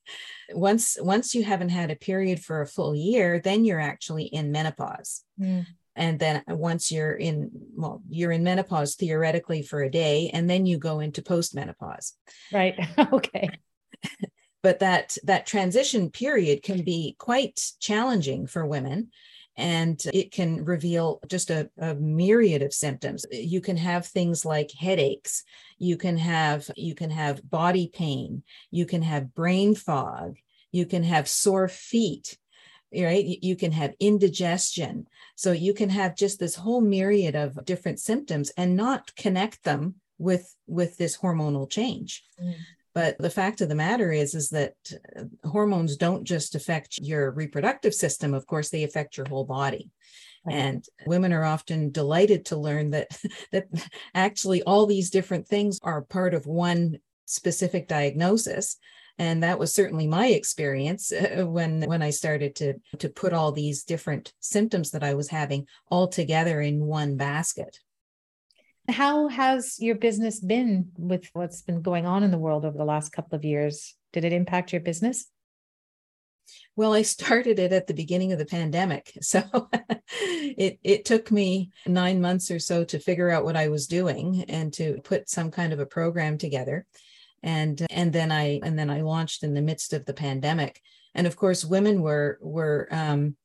once 0.53 0.97
once 1.01 1.35
you 1.35 1.43
haven't 1.43 1.71
had 1.71 1.91
a 1.91 1.97
period 1.97 2.41
for 2.41 2.63
a 2.63 2.67
full 2.67 2.95
year, 2.95 3.41
then 3.41 3.65
you're 3.65 3.81
actually 3.81 4.25
in 4.25 4.53
menopause. 4.53 5.25
Mm. 5.39 5.67
And 5.97 6.19
then 6.19 6.43
once 6.49 6.91
you're 6.91 7.15
in, 7.15 7.51
well, 7.77 8.03
you're 8.09 8.33
in 8.33 8.43
menopause 8.43 8.97
theoretically 8.97 9.63
for 9.63 9.83
a 9.83 9.91
day, 9.91 10.31
and 10.33 10.49
then 10.49 10.67
you 10.67 10.79
go 10.79 11.01
into 11.01 11.23
postmenopause. 11.23 12.13
Right. 12.53 12.79
okay. 13.13 13.51
But 14.63 14.81
that 14.81 15.17
that 15.25 15.47
transition 15.47 16.11
period 16.11 16.63
can 16.63 16.83
be 16.83 17.17
quite 17.19 17.61
challenging 17.81 18.47
for 18.47 18.67
women 18.67 19.11
and 19.57 20.03
it 20.13 20.33
can 20.33 20.65
reveal 20.65 21.21
just 21.29 21.51
a, 21.51 21.71
a, 21.79 21.95
myriad 21.95 22.63
of 22.63 22.75
symptoms. 22.75 23.25
You 23.31 23.61
can 23.61 23.77
have 23.77 24.07
things 24.07 24.45
like 24.45 24.73
headaches. 24.73 25.45
You 25.79 25.97
can 25.97 26.17
have 26.17 26.69
you 26.77 26.95
can 26.95 27.11
have 27.11 27.49
body 27.49 27.91
pain. 27.93 28.43
You 28.71 28.87
can 28.87 29.03
have 29.03 29.35
brain 29.35 29.75
fog. 29.75 30.37
You 30.73 30.87
can 30.87 31.05
have 31.05 31.29
sore 31.29 31.69
feet 31.69 32.37
right 32.97 33.25
you 33.43 33.57
can 33.57 33.73
have 33.73 33.95
indigestion 34.01 35.07
so 35.37 35.53
you 35.53 35.75
can 35.75 35.89
have 35.89 36.17
just 36.17 36.39
this 36.39 36.55
whole 36.55 36.81
myriad 36.81 37.35
of 37.35 37.65
different 37.65 37.99
symptoms 37.99 38.51
and 38.57 38.77
not 38.77 39.15
connect 39.17 39.63
them 39.65 39.95
with 40.19 40.55
with 40.67 40.97
this 40.97 41.19
hormonal 41.19 41.69
change 41.69 42.23
mm. 42.43 42.55
But 42.95 43.19
the 43.19 43.31
fact 43.31 43.61
of 43.61 43.69
the 43.69 43.75
matter 43.75 44.13
is, 44.13 44.35
is 44.37 44.51
that 44.51 44.75
uh, 45.19 45.25
hormones 45.49 45.97
don't 45.97 46.25
just 46.25 46.55
affect 46.55 46.99
your 46.99 47.33
reproductive 47.33 47.93
system. 47.93 48.33
Of 48.33 48.47
course, 48.47 48.71
they 48.71 48.85
affect 48.85 49.17
your 49.17 49.27
whole 49.29 49.45
body. 49.45 49.91
And 50.49 50.85
women 51.07 51.33
are 51.33 51.45
often 51.45 51.91
delighted 51.91 52.47
to 52.47 52.57
learn 52.57 52.91
that 52.91 53.09
that 53.53 53.67
actually 54.15 54.63
all 54.63 54.87
these 54.87 55.11
different 55.11 55.49
things 55.49 55.81
are 55.83 56.03
part 56.03 56.35
of 56.35 56.47
one 56.47 56.99
specific 57.27 57.89
diagnosis 57.89 58.77
and 59.19 59.43
that 59.43 59.59
was 59.59 59.73
certainly 59.75 60.07
my 60.07 60.29
experience 60.29 61.13
uh, 61.13 61.45
when 61.47 61.83
when 61.83 62.03
i 62.03 62.11
started 62.11 62.55
to 62.55 62.75
to 62.99 63.09
put 63.09 63.33
all 63.33 63.53
these 63.53 63.85
different 63.85 64.33
symptoms 64.41 64.91
that 64.91 65.05
i 65.05 65.15
was 65.15 65.29
having 65.29 65.67
all 65.89 66.09
together 66.09 66.61
in 66.61 66.85
one 66.85 67.17
basket 67.17 67.79
how 68.89 69.29
has 69.29 69.77
your 69.81 69.95
business 69.95 70.41
been 70.41 70.91
with 70.99 71.29
what's 71.33 71.63
been 71.63 71.81
going 71.81 72.07
on 72.07 72.23
in 72.23 72.31
the 72.31 72.39
world 72.39 72.65
over 72.65 72.77
the 72.77 72.85
last 72.85 73.13
couple 73.13 73.37
of 73.37 73.45
years? 73.45 73.95
Did 74.13 74.25
it 74.25 74.33
impact 74.33 74.73
your 74.73 74.83
business? 74.83 75.27
Well, 76.77 76.93
I 76.93 77.03
started 77.03 77.59
it 77.59 77.73
at 77.73 77.87
the 77.87 77.95
beginning 77.95 78.33
of 78.33 78.39
the 78.39 78.45
pandemic. 78.45 79.17
So 79.23 79.43
it 80.21 80.79
it 80.83 81.05
took 81.05 81.31
me 81.31 81.71
9 81.87 82.21
months 82.21 82.51
or 82.51 82.59
so 82.59 82.85
to 82.85 82.99
figure 82.99 83.31
out 83.31 83.45
what 83.45 83.57
I 83.57 83.69
was 83.69 83.87
doing 83.87 84.45
and 84.49 84.73
to 84.75 85.01
put 85.03 85.31
some 85.31 85.51
kind 85.51 85.73
of 85.73 85.81
a 85.81 85.87
program 85.87 86.37
together. 86.37 86.87
And 87.45 87.87
and 87.91 88.13
then 88.13 88.33
I 88.33 88.59
and 88.65 88.77
then 88.77 88.91
I 88.91 89.03
launched 89.03 89.45
in 89.45 89.55
the 89.55 89.63
midst 89.63 89.93
of 89.93 90.07
the 90.07 90.15
pandemic. 90.15 90.81
And 91.15 91.27
of 91.27 91.37
course 91.37 91.65
women 91.65 92.03
were 92.03 92.39
were 92.41 92.89
um, 92.91 93.37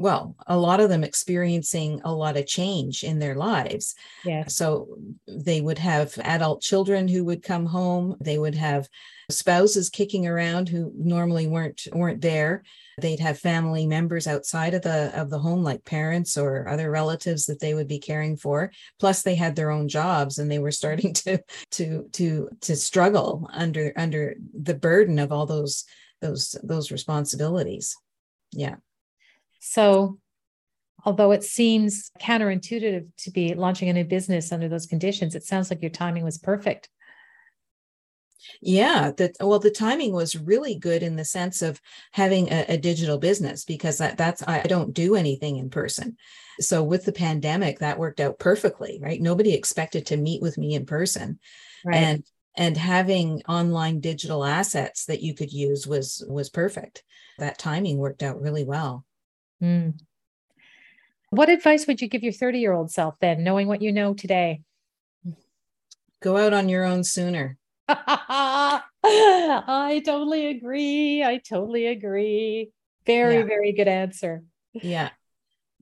well, 0.00 0.34
a 0.46 0.56
lot 0.56 0.80
of 0.80 0.88
them 0.88 1.04
experiencing 1.04 2.00
a 2.04 2.12
lot 2.12 2.38
of 2.38 2.46
change 2.46 3.04
in 3.04 3.18
their 3.18 3.34
lives. 3.34 3.94
Yeah. 4.24 4.46
So 4.46 4.88
they 5.28 5.60
would 5.60 5.78
have 5.78 6.18
adult 6.24 6.62
children 6.62 7.06
who 7.06 7.22
would 7.26 7.42
come 7.42 7.66
home. 7.66 8.16
They 8.18 8.38
would 8.38 8.54
have 8.54 8.88
spouses 9.30 9.90
kicking 9.90 10.26
around 10.26 10.70
who 10.70 10.90
normally 10.96 11.46
weren't 11.46 11.86
weren't 11.92 12.22
there. 12.22 12.62
They'd 13.00 13.20
have 13.20 13.38
family 13.38 13.86
members 13.86 14.26
outside 14.26 14.74
of 14.74 14.82
the 14.82 15.18
of 15.18 15.30
the 15.30 15.38
home, 15.38 15.62
like 15.62 15.84
parents 15.84 16.36
or 16.36 16.68
other 16.68 16.90
relatives 16.90 17.46
that 17.46 17.60
they 17.60 17.74
would 17.74 17.88
be 17.88 17.98
caring 17.98 18.36
for. 18.36 18.72
Plus, 18.98 19.22
they 19.22 19.34
had 19.34 19.56
their 19.56 19.70
own 19.70 19.88
jobs, 19.88 20.38
and 20.38 20.50
they 20.50 20.58
were 20.58 20.70
starting 20.70 21.12
to 21.24 21.38
to 21.72 22.08
to 22.12 22.48
to 22.62 22.76
struggle 22.76 23.48
under 23.52 23.92
under 23.96 24.36
the 24.54 24.74
burden 24.74 25.18
of 25.18 25.32
all 25.32 25.46
those 25.46 25.84
those 26.20 26.56
those 26.62 26.90
responsibilities. 26.90 27.96
Yeah. 28.52 28.76
So, 29.60 30.18
although 31.04 31.32
it 31.32 31.44
seems 31.44 32.10
counterintuitive 32.20 33.08
to 33.18 33.30
be 33.30 33.54
launching 33.54 33.88
a 33.88 33.92
new 33.92 34.04
business 34.04 34.52
under 34.52 34.68
those 34.68 34.86
conditions, 34.86 35.34
it 35.34 35.44
sounds 35.44 35.70
like 35.70 35.82
your 35.82 35.90
timing 35.90 36.24
was 36.24 36.38
perfect. 36.38 36.88
Yeah, 38.60 39.12
that 39.16 39.36
well, 39.40 39.58
the 39.58 39.70
timing 39.70 40.12
was 40.12 40.36
really 40.36 40.74
good 40.74 41.02
in 41.02 41.16
the 41.16 41.24
sense 41.24 41.62
of 41.62 41.80
having 42.12 42.50
a, 42.52 42.64
a 42.68 42.78
digital 42.78 43.18
business 43.18 43.64
because 43.64 43.98
that, 43.98 44.16
that's 44.16 44.42
I 44.46 44.62
don't 44.62 44.94
do 44.94 45.14
anything 45.14 45.56
in 45.56 45.70
person. 45.70 46.16
So 46.60 46.82
with 46.82 47.04
the 47.04 47.12
pandemic, 47.12 47.78
that 47.78 47.98
worked 47.98 48.20
out 48.20 48.38
perfectly, 48.38 48.98
right? 49.02 49.20
Nobody 49.20 49.54
expected 49.54 50.06
to 50.06 50.16
meet 50.16 50.42
with 50.42 50.58
me 50.58 50.74
in 50.74 50.86
person, 50.86 51.38
right. 51.84 51.96
and 51.96 52.24
and 52.56 52.76
having 52.76 53.42
online 53.48 54.00
digital 54.00 54.44
assets 54.44 55.06
that 55.06 55.22
you 55.22 55.34
could 55.34 55.52
use 55.52 55.86
was 55.86 56.24
was 56.28 56.50
perfect. 56.50 57.02
That 57.38 57.58
timing 57.58 57.98
worked 57.98 58.22
out 58.22 58.40
really 58.40 58.64
well. 58.64 59.04
Mm. 59.62 59.98
What 61.30 61.48
advice 61.48 61.86
would 61.86 62.00
you 62.00 62.08
give 62.08 62.22
your 62.24 62.32
30 62.32 62.58
year 62.58 62.72
old 62.72 62.90
self 62.90 63.14
then, 63.20 63.44
knowing 63.44 63.68
what 63.68 63.82
you 63.82 63.92
know 63.92 64.14
today? 64.14 64.62
Go 66.20 66.36
out 66.36 66.52
on 66.52 66.68
your 66.68 66.84
own 66.84 67.04
sooner. 67.04 67.56
I 69.04 70.02
totally 70.04 70.46
agree. 70.46 71.22
I 71.22 71.38
totally 71.38 71.86
agree. 71.86 72.70
Very, 73.06 73.38
yeah. 73.38 73.44
very 73.44 73.72
good 73.72 73.88
answer. 73.88 74.44
Yeah. 74.74 75.10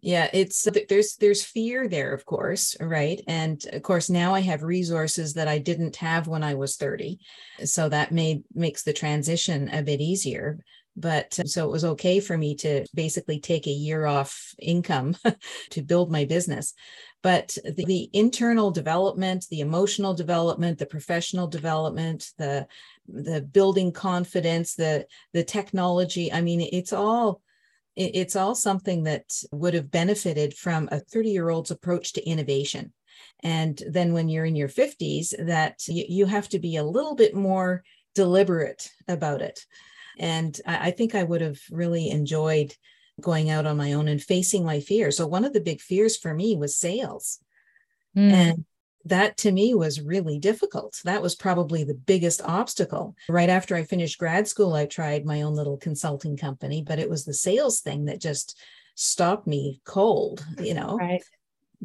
Yeah, 0.00 0.30
it's 0.32 0.66
there's 0.88 1.16
there's 1.16 1.44
fear 1.44 1.88
there, 1.88 2.14
of 2.14 2.24
course, 2.24 2.76
right? 2.80 3.20
And 3.26 3.60
of 3.72 3.82
course, 3.82 4.08
now 4.08 4.32
I 4.32 4.40
have 4.42 4.62
resources 4.62 5.34
that 5.34 5.48
I 5.48 5.58
didn't 5.58 5.96
have 5.96 6.28
when 6.28 6.44
I 6.44 6.54
was 6.54 6.76
30. 6.76 7.18
So 7.64 7.88
that 7.88 8.12
made 8.12 8.44
makes 8.54 8.84
the 8.84 8.92
transition 8.92 9.68
a 9.70 9.82
bit 9.82 10.00
easier 10.00 10.60
but 11.00 11.38
uh, 11.38 11.44
so 11.44 11.66
it 11.66 11.72
was 11.72 11.84
okay 11.84 12.20
for 12.20 12.36
me 12.36 12.54
to 12.56 12.86
basically 12.94 13.40
take 13.40 13.66
a 13.66 13.70
year 13.70 14.06
off 14.06 14.54
income 14.60 15.16
to 15.70 15.82
build 15.82 16.10
my 16.10 16.24
business. 16.24 16.74
But 17.22 17.56
the, 17.64 17.84
the, 17.84 18.10
internal 18.12 18.70
development 18.70 19.46
the 19.50 19.60
emotional 19.60 20.14
development 20.14 20.78
the 20.78 20.86
professional 20.86 21.46
development 21.46 22.30
the 22.38 22.66
the 23.08 23.42
building 23.42 23.92
confidence 23.92 24.74
the 24.74 25.06
the 25.32 25.42
technology 25.42 26.32
i 26.32 26.40
mean 26.40 26.60
it's 26.60 26.92
all 26.92 27.40
it's 27.98 28.36
all 28.36 28.54
something 28.54 29.02
that 29.02 29.24
would 29.50 29.74
have 29.74 29.90
benefited 29.90 30.54
from 30.54 30.88
a 30.92 31.00
30 31.00 31.30
year 31.30 31.48
old's 31.48 31.72
approach 31.72 32.12
to 32.12 32.24
innovation. 32.24 32.92
And 33.42 33.82
then 33.90 34.12
when 34.12 34.28
you're 34.28 34.44
in 34.44 34.54
your 34.54 34.68
50s 34.68 35.34
that 35.46 35.80
you 35.88 36.26
have 36.26 36.48
to 36.50 36.60
be 36.60 36.76
a 36.76 36.84
little 36.84 37.16
bit 37.16 37.34
more 37.34 37.82
deliberate 38.14 38.90
about 39.08 39.42
it 39.42 39.66
And 40.18 40.58
I, 40.66 40.88
I 40.88 40.90
think 40.90 41.14
I 41.14 41.22
would 41.22 41.40
have 41.40 41.58
really 41.70 42.10
enjoyed 42.10 42.74
going 43.20 43.50
out 43.50 43.66
on 43.66 43.76
my 43.76 43.92
own 43.94 44.08
and 44.08 44.22
facing 44.22 44.64
my 44.64 44.80
fears. 44.80 45.16
So 45.16 45.26
one 45.26 45.44
of 45.44 45.52
the 45.52 45.60
big 45.60 45.80
fears 45.80 46.16
for 46.16 46.32
me 46.32 46.56
was 46.56 46.76
sales. 46.76 47.40
Mm. 48.16 48.32
And 48.32 48.64
that 49.04 49.36
to 49.38 49.52
me 49.52 49.74
was 49.74 50.00
really 50.00 50.38
difficult. 50.38 51.00
That 51.04 51.22
was 51.22 51.34
probably 51.34 51.84
the 51.84 51.94
biggest 51.94 52.42
obstacle. 52.42 53.16
Right 53.28 53.48
after 53.48 53.74
I 53.74 53.84
finished 53.84 54.18
grad 54.18 54.46
school, 54.46 54.74
I 54.74 54.86
tried 54.86 55.24
my 55.24 55.42
own 55.42 55.54
little 55.54 55.76
consulting 55.76 56.36
company, 56.36 56.82
but 56.82 56.98
it 56.98 57.08
was 57.08 57.24
the 57.24 57.34
sales 57.34 57.80
thing 57.80 58.06
that 58.06 58.20
just 58.20 58.58
stopped 58.94 59.46
me 59.46 59.80
cold, 59.84 60.44
you 60.60 60.74
know. 60.74 60.96
Right. 60.96 61.22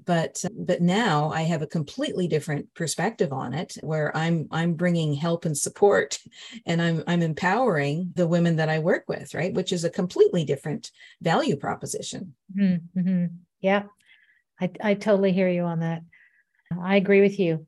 But 0.05 0.43
but 0.57 0.81
now 0.81 1.31
I 1.31 1.43
have 1.43 1.61
a 1.61 1.67
completely 1.67 2.27
different 2.27 2.73
perspective 2.73 3.31
on 3.31 3.53
it 3.53 3.77
where 3.81 4.15
I'm 4.15 4.47
I'm 4.51 4.73
bringing 4.73 5.13
help 5.13 5.45
and 5.45 5.57
support 5.57 6.19
and 6.65 6.81
I'm 6.81 7.03
I'm 7.05 7.21
empowering 7.21 8.11
the 8.15 8.27
women 8.27 8.55
that 8.55 8.69
I 8.69 8.79
work 8.79 9.03
with, 9.07 9.33
right? 9.33 9.53
Which 9.53 9.71
is 9.71 9.83
a 9.83 9.89
completely 9.89 10.45
different 10.45 10.91
value 11.21 11.55
proposition. 11.55 12.33
Mm-hmm. 12.57 12.99
mm-hmm. 12.99 13.25
Yeah. 13.61 13.83
I 14.59 14.71
I 14.81 14.93
totally 14.95 15.31
hear 15.31 15.49
you 15.49 15.63
on 15.63 15.81
that. 15.81 16.01
I 16.81 16.95
agree 16.95 17.21
with 17.21 17.39
you. 17.39 17.67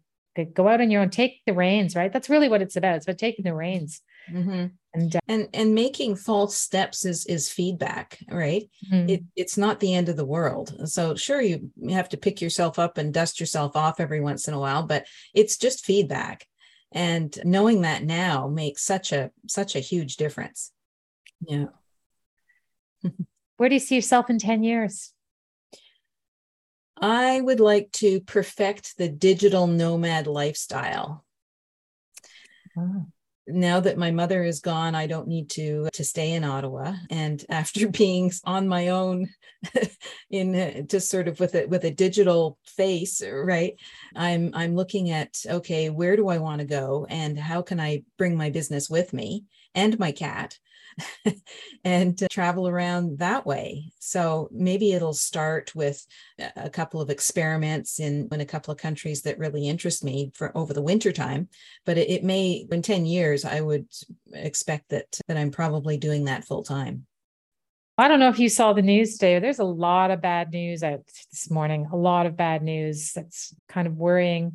Go 0.53 0.67
out 0.67 0.81
on 0.81 0.91
your 0.91 1.01
own, 1.01 1.09
take 1.11 1.41
the 1.45 1.53
reins, 1.53 1.95
right? 1.95 2.11
That's 2.11 2.29
really 2.29 2.49
what 2.49 2.61
it's 2.61 2.75
about. 2.75 2.97
It's 2.97 3.05
about 3.05 3.17
taking 3.17 3.45
the 3.45 3.53
reins. 3.53 4.01
Mm-hmm. 4.31 4.67
And, 4.93 5.15
uh, 5.15 5.19
and 5.27 5.49
and 5.53 5.75
making 5.75 6.15
false 6.15 6.57
steps 6.57 7.03
is 7.03 7.25
is 7.25 7.49
feedback 7.49 8.17
right 8.31 8.69
mm-hmm. 8.89 9.09
it, 9.09 9.23
it's 9.35 9.57
not 9.57 9.79
the 9.79 9.93
end 9.93 10.07
of 10.07 10.15
the 10.15 10.25
world 10.25 10.73
so 10.85 11.15
sure 11.15 11.41
you 11.41 11.69
have 11.89 12.07
to 12.09 12.17
pick 12.17 12.41
yourself 12.41 12.79
up 12.79 12.97
and 12.97 13.13
dust 13.13 13.39
yourself 13.41 13.75
off 13.75 13.99
every 13.99 14.21
once 14.21 14.47
in 14.47 14.53
a 14.53 14.59
while 14.59 14.83
but 14.83 15.05
it's 15.33 15.57
just 15.57 15.85
feedback 15.85 16.47
and 16.93 17.37
knowing 17.43 17.81
that 17.81 18.03
now 18.03 18.47
makes 18.47 18.83
such 18.83 19.11
a 19.11 19.31
such 19.47 19.75
a 19.75 19.81
huge 19.81 20.15
difference 20.15 20.71
yeah 21.41 21.65
where 23.57 23.67
do 23.67 23.75
you 23.75 23.79
see 23.79 23.95
yourself 23.95 24.29
in 24.29 24.39
10 24.39 24.63
years 24.63 25.11
I 26.97 27.41
would 27.41 27.59
like 27.59 27.91
to 27.93 28.21
perfect 28.21 28.97
the 28.97 29.09
digital 29.09 29.67
nomad 29.67 30.27
lifestyle. 30.27 31.25
Oh. 32.77 33.07
Now 33.47 33.79
that 33.79 33.97
my 33.97 34.11
mother 34.11 34.43
is 34.43 34.59
gone, 34.59 34.95
I 34.95 35.07
don't 35.07 35.27
need 35.27 35.49
to 35.51 35.89
to 35.93 36.03
stay 36.03 36.31
in 36.31 36.43
Ottawa. 36.43 36.93
And 37.09 37.43
after 37.49 37.87
being 37.87 38.31
on 38.43 38.67
my 38.67 38.89
own, 38.89 39.29
in 40.29 40.87
just 40.87 41.09
sort 41.09 41.27
of 41.27 41.39
with 41.39 41.55
a 41.55 41.65
with 41.65 41.83
a 41.83 41.91
digital 41.91 42.57
face, 42.65 43.21
right? 43.23 43.73
I'm 44.15 44.51
I'm 44.53 44.75
looking 44.75 45.11
at 45.11 45.35
okay, 45.47 45.89
where 45.89 46.15
do 46.15 46.27
I 46.27 46.39
want 46.39 46.59
to 46.59 46.65
go, 46.65 47.05
and 47.09 47.37
how 47.37 47.61
can 47.61 47.79
I 47.79 48.03
bring 48.17 48.35
my 48.35 48.49
business 48.49 48.89
with 48.89 49.13
me 49.13 49.45
and 49.73 49.99
my 49.99 50.11
cat 50.11 50.57
and 51.83 52.21
travel 52.29 52.67
around 52.67 53.19
that 53.19 53.45
way. 53.45 53.91
So 53.99 54.49
maybe 54.51 54.93
it'll 54.93 55.13
start 55.13 55.73
with 55.75 56.05
a 56.55 56.69
couple 56.69 57.01
of 57.01 57.09
experiments 57.09 57.99
in, 57.99 58.27
in 58.31 58.41
a 58.41 58.45
couple 58.45 58.71
of 58.71 58.77
countries 58.77 59.23
that 59.23 59.39
really 59.39 59.67
interest 59.67 60.03
me 60.03 60.31
for 60.35 60.55
over 60.57 60.73
the 60.73 60.81
winter 60.81 61.11
time. 61.11 61.49
But 61.85 61.97
it, 61.97 62.09
it 62.09 62.23
may, 62.23 62.65
in 62.71 62.81
10 62.81 63.05
years, 63.05 63.45
I 63.45 63.61
would 63.61 63.87
expect 64.33 64.89
that, 64.89 65.19
that 65.27 65.37
I'm 65.37 65.51
probably 65.51 65.97
doing 65.97 66.25
that 66.25 66.45
full 66.45 66.63
time. 66.63 67.05
I 67.97 68.09
don't 68.09 68.19
know 68.19 68.29
if 68.29 68.39
you 68.39 68.49
saw 68.49 68.73
the 68.73 68.81
news 68.81 69.13
today. 69.13 69.39
There's 69.39 69.59
a 69.59 69.63
lot 69.63 70.11
of 70.11 70.21
bad 70.21 70.51
news 70.51 70.83
out 70.83 71.05
this 71.31 71.49
morning, 71.49 71.87
a 71.91 71.95
lot 71.95 72.25
of 72.25 72.35
bad 72.35 72.61
news 72.61 73.13
that's 73.13 73.55
kind 73.69 73.87
of 73.87 73.95
worrying 73.95 74.53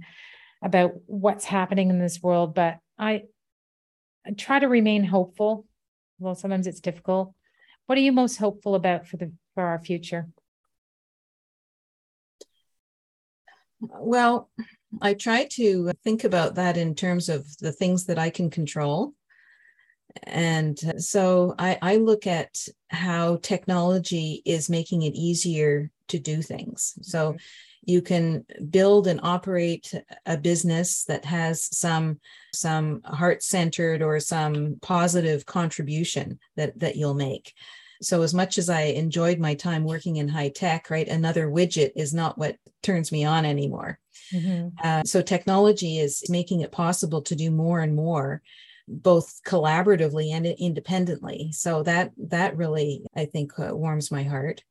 about 0.62 0.92
what's 1.06 1.46
happening 1.46 1.88
in 1.88 1.98
this 1.98 2.22
world. 2.22 2.54
But 2.54 2.78
I, 2.98 3.22
I 4.26 4.32
try 4.32 4.58
to 4.58 4.68
remain 4.68 5.04
hopeful 5.04 5.64
well 6.20 6.34
sometimes 6.34 6.66
it's 6.66 6.80
difficult. 6.80 7.34
What 7.86 7.98
are 7.98 8.02
you 8.02 8.12
most 8.12 8.36
hopeful 8.36 8.74
about 8.74 9.06
for 9.06 9.16
the 9.16 9.32
for 9.54 9.64
our 9.64 9.80
future? 9.80 10.28
Well 13.80 14.50
i 15.00 15.14
try 15.14 15.44
to 15.44 15.92
think 16.02 16.24
about 16.24 16.56
that 16.56 16.76
in 16.76 16.94
terms 16.94 17.28
of 17.28 17.46
the 17.58 17.70
things 17.70 18.06
that 18.06 18.18
i 18.18 18.28
can 18.28 18.50
control. 18.50 19.14
And 20.24 20.76
so 20.98 21.54
I, 21.58 21.78
I 21.80 21.96
look 21.96 22.26
at 22.26 22.58
how 22.88 23.36
technology 23.36 24.42
is 24.44 24.68
making 24.68 25.02
it 25.02 25.14
easier 25.14 25.90
to 26.10 26.18
do 26.18 26.42
things. 26.42 26.94
So 27.02 27.36
you 27.82 28.02
can 28.02 28.44
build 28.70 29.06
and 29.06 29.20
operate 29.22 29.92
a 30.26 30.36
business 30.36 31.04
that 31.04 31.24
has 31.24 31.76
some 31.76 32.20
some 32.54 33.00
heart 33.04 33.42
centered 33.42 34.02
or 34.02 34.20
some 34.20 34.76
positive 34.82 35.46
contribution 35.46 36.38
that 36.56 36.78
that 36.78 36.96
you'll 36.96 37.14
make. 37.14 37.54
So 38.02 38.22
as 38.22 38.32
much 38.34 38.58
as 38.58 38.68
i 38.68 38.82
enjoyed 38.82 39.38
my 39.38 39.54
time 39.54 39.84
working 39.84 40.16
in 40.16 40.28
high 40.28 40.50
tech 40.50 40.90
right 40.90 41.08
another 41.08 41.48
widget 41.48 41.92
is 41.96 42.14
not 42.14 42.38
what 42.38 42.56
turns 42.82 43.12
me 43.12 43.24
on 43.24 43.44
anymore. 43.44 43.98
Mm-hmm. 44.32 44.68
uh, 44.84 45.02
so 45.04 45.22
technology 45.22 45.98
is 45.98 46.22
making 46.28 46.60
it 46.60 46.70
possible 46.70 47.20
to 47.22 47.34
do 47.34 47.50
more 47.50 47.80
and 47.80 47.96
more 47.96 48.42
both 48.86 49.40
collaboratively 49.44 50.32
and 50.32 50.46
independently. 50.46 51.50
So 51.52 51.82
that 51.84 52.12
that 52.28 52.56
really 52.56 53.02
i 53.16 53.24
think 53.24 53.58
uh, 53.58 53.74
warms 53.74 54.10
my 54.10 54.22
heart 54.22 54.62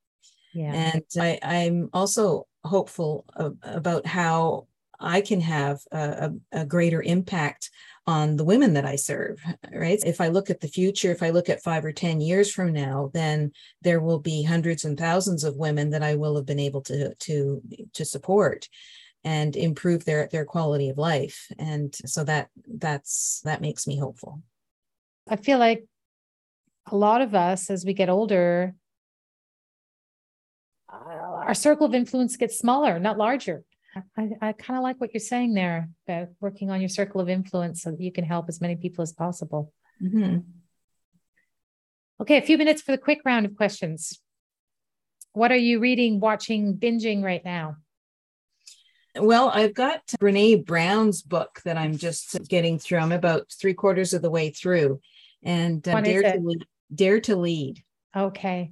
yeah. 0.54 0.74
and 0.74 1.04
I, 1.18 1.40
i'm 1.44 1.90
also 1.94 2.48
hopeful 2.64 3.26
about 3.64 4.06
how 4.06 4.68
I 5.00 5.22
can 5.22 5.40
have 5.42 5.80
a, 5.92 6.32
a, 6.52 6.66
greater 6.66 7.02
impact 7.02 7.70
on 8.06 8.36
the 8.36 8.44
women 8.44 8.74
that 8.74 8.86
I 8.86 8.98
serve, 8.98 9.40
right? 9.74 10.00
If 10.06 10.20
I 10.20 10.28
look 10.28 10.50
at 10.50 10.60
the 10.60 10.68
future, 10.68 11.12
if 11.12 11.24
I 11.24 11.30
look 11.30 11.48
at 11.48 11.64
five 11.64 11.86
or 11.86 11.94
10 11.94 12.20
years 12.20 12.52
from 12.52 12.74
now, 12.74 13.12
then 13.14 13.52
there 13.82 14.02
will 14.02 14.20
be 14.20 14.44
hundreds 14.44 14.84
and 14.84 14.98
thousands 14.98 15.44
of 15.44 15.56
women 15.56 15.92
that 15.92 16.04
I 16.04 16.16
will 16.16 16.36
have 16.36 16.46
been 16.46 16.60
able 16.60 16.82
to, 16.84 17.14
to, 17.14 17.62
to 17.94 18.06
support 18.06 18.68
and 19.24 19.56
improve 19.56 20.06
their, 20.06 20.28
their 20.32 20.46
quality 20.46 20.90
of 20.90 20.98
life. 20.98 21.48
And 21.58 21.96
so 22.06 22.24
that, 22.26 22.50
that's, 22.68 23.42
that 23.46 23.62
makes 23.62 23.88
me 23.88 23.98
hopeful. 23.98 24.42
I 25.30 25.36
feel 25.38 25.60
like 25.60 25.86
a 26.92 26.96
lot 26.96 27.22
of 27.22 27.36
us, 27.36 27.70
as 27.70 27.86
we 27.86 27.94
get 27.94 28.10
older, 28.10 28.74
our 30.92 31.54
circle 31.54 31.86
of 31.86 31.94
influence 31.94 32.36
gets 32.38 32.58
smaller, 32.58 33.00
not 33.00 33.18
larger. 33.18 33.64
I, 34.18 34.30
I 34.42 34.52
kind 34.54 34.78
of 34.78 34.84
like 34.84 35.00
what 35.02 35.14
you're 35.14 35.20
saying 35.20 35.54
there 35.54 35.90
about 36.08 36.30
working 36.40 36.70
on 36.70 36.80
your 36.80 36.90
circle 36.90 37.22
of 37.22 37.30
influence 37.30 37.82
so 37.82 37.92
that 37.92 38.00
you 38.00 38.12
can 38.12 38.24
help 38.24 38.48
as 38.48 38.62
many 38.62 38.76
people 38.76 39.02
as 39.02 39.14
possible. 39.14 39.74
Mm-hmm. 40.02 40.40
Okay, 42.22 42.38
a 42.38 42.42
few 42.42 42.58
minutes 42.58 42.82
for 42.82 42.92
the 42.92 42.98
quick 42.98 43.22
round 43.26 43.46
of 43.46 43.56
questions. 43.56 44.20
What 45.34 45.52
are 45.52 45.58
you 45.58 45.80
reading, 45.80 46.20
watching, 46.20 46.78
binging 46.78 47.24
right 47.24 47.44
now? 47.44 47.78
Well, 49.16 49.50
I've 49.50 49.74
got 49.74 50.06
Brene 50.20 50.66
Brown's 50.66 51.22
book 51.22 51.62
that 51.66 51.78
I'm 51.78 51.98
just 51.98 52.48
getting 52.48 52.78
through. 52.78 53.00
I'm 53.00 53.12
about 53.12 53.52
three 53.60 53.74
quarters 53.74 54.14
of 54.14 54.22
the 54.22 54.30
way 54.30 54.52
through, 54.52 55.02
and 55.44 55.86
uh, 55.88 56.02
Dare 56.02 56.22
to 56.22 56.40
lead, 56.40 56.66
Dare 56.94 57.20
to 57.22 57.36
Lead. 57.36 57.84
Okay, 58.16 58.72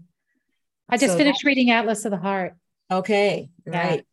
I 0.90 0.98
just 0.98 1.14
so 1.14 1.18
finished 1.18 1.42
that, 1.44 1.48
reading 1.48 1.72
Atlas 1.72 2.06
of 2.06 2.12
the 2.12 2.18
Heart. 2.18 2.56
Okay, 2.90 3.50
right. 3.66 4.06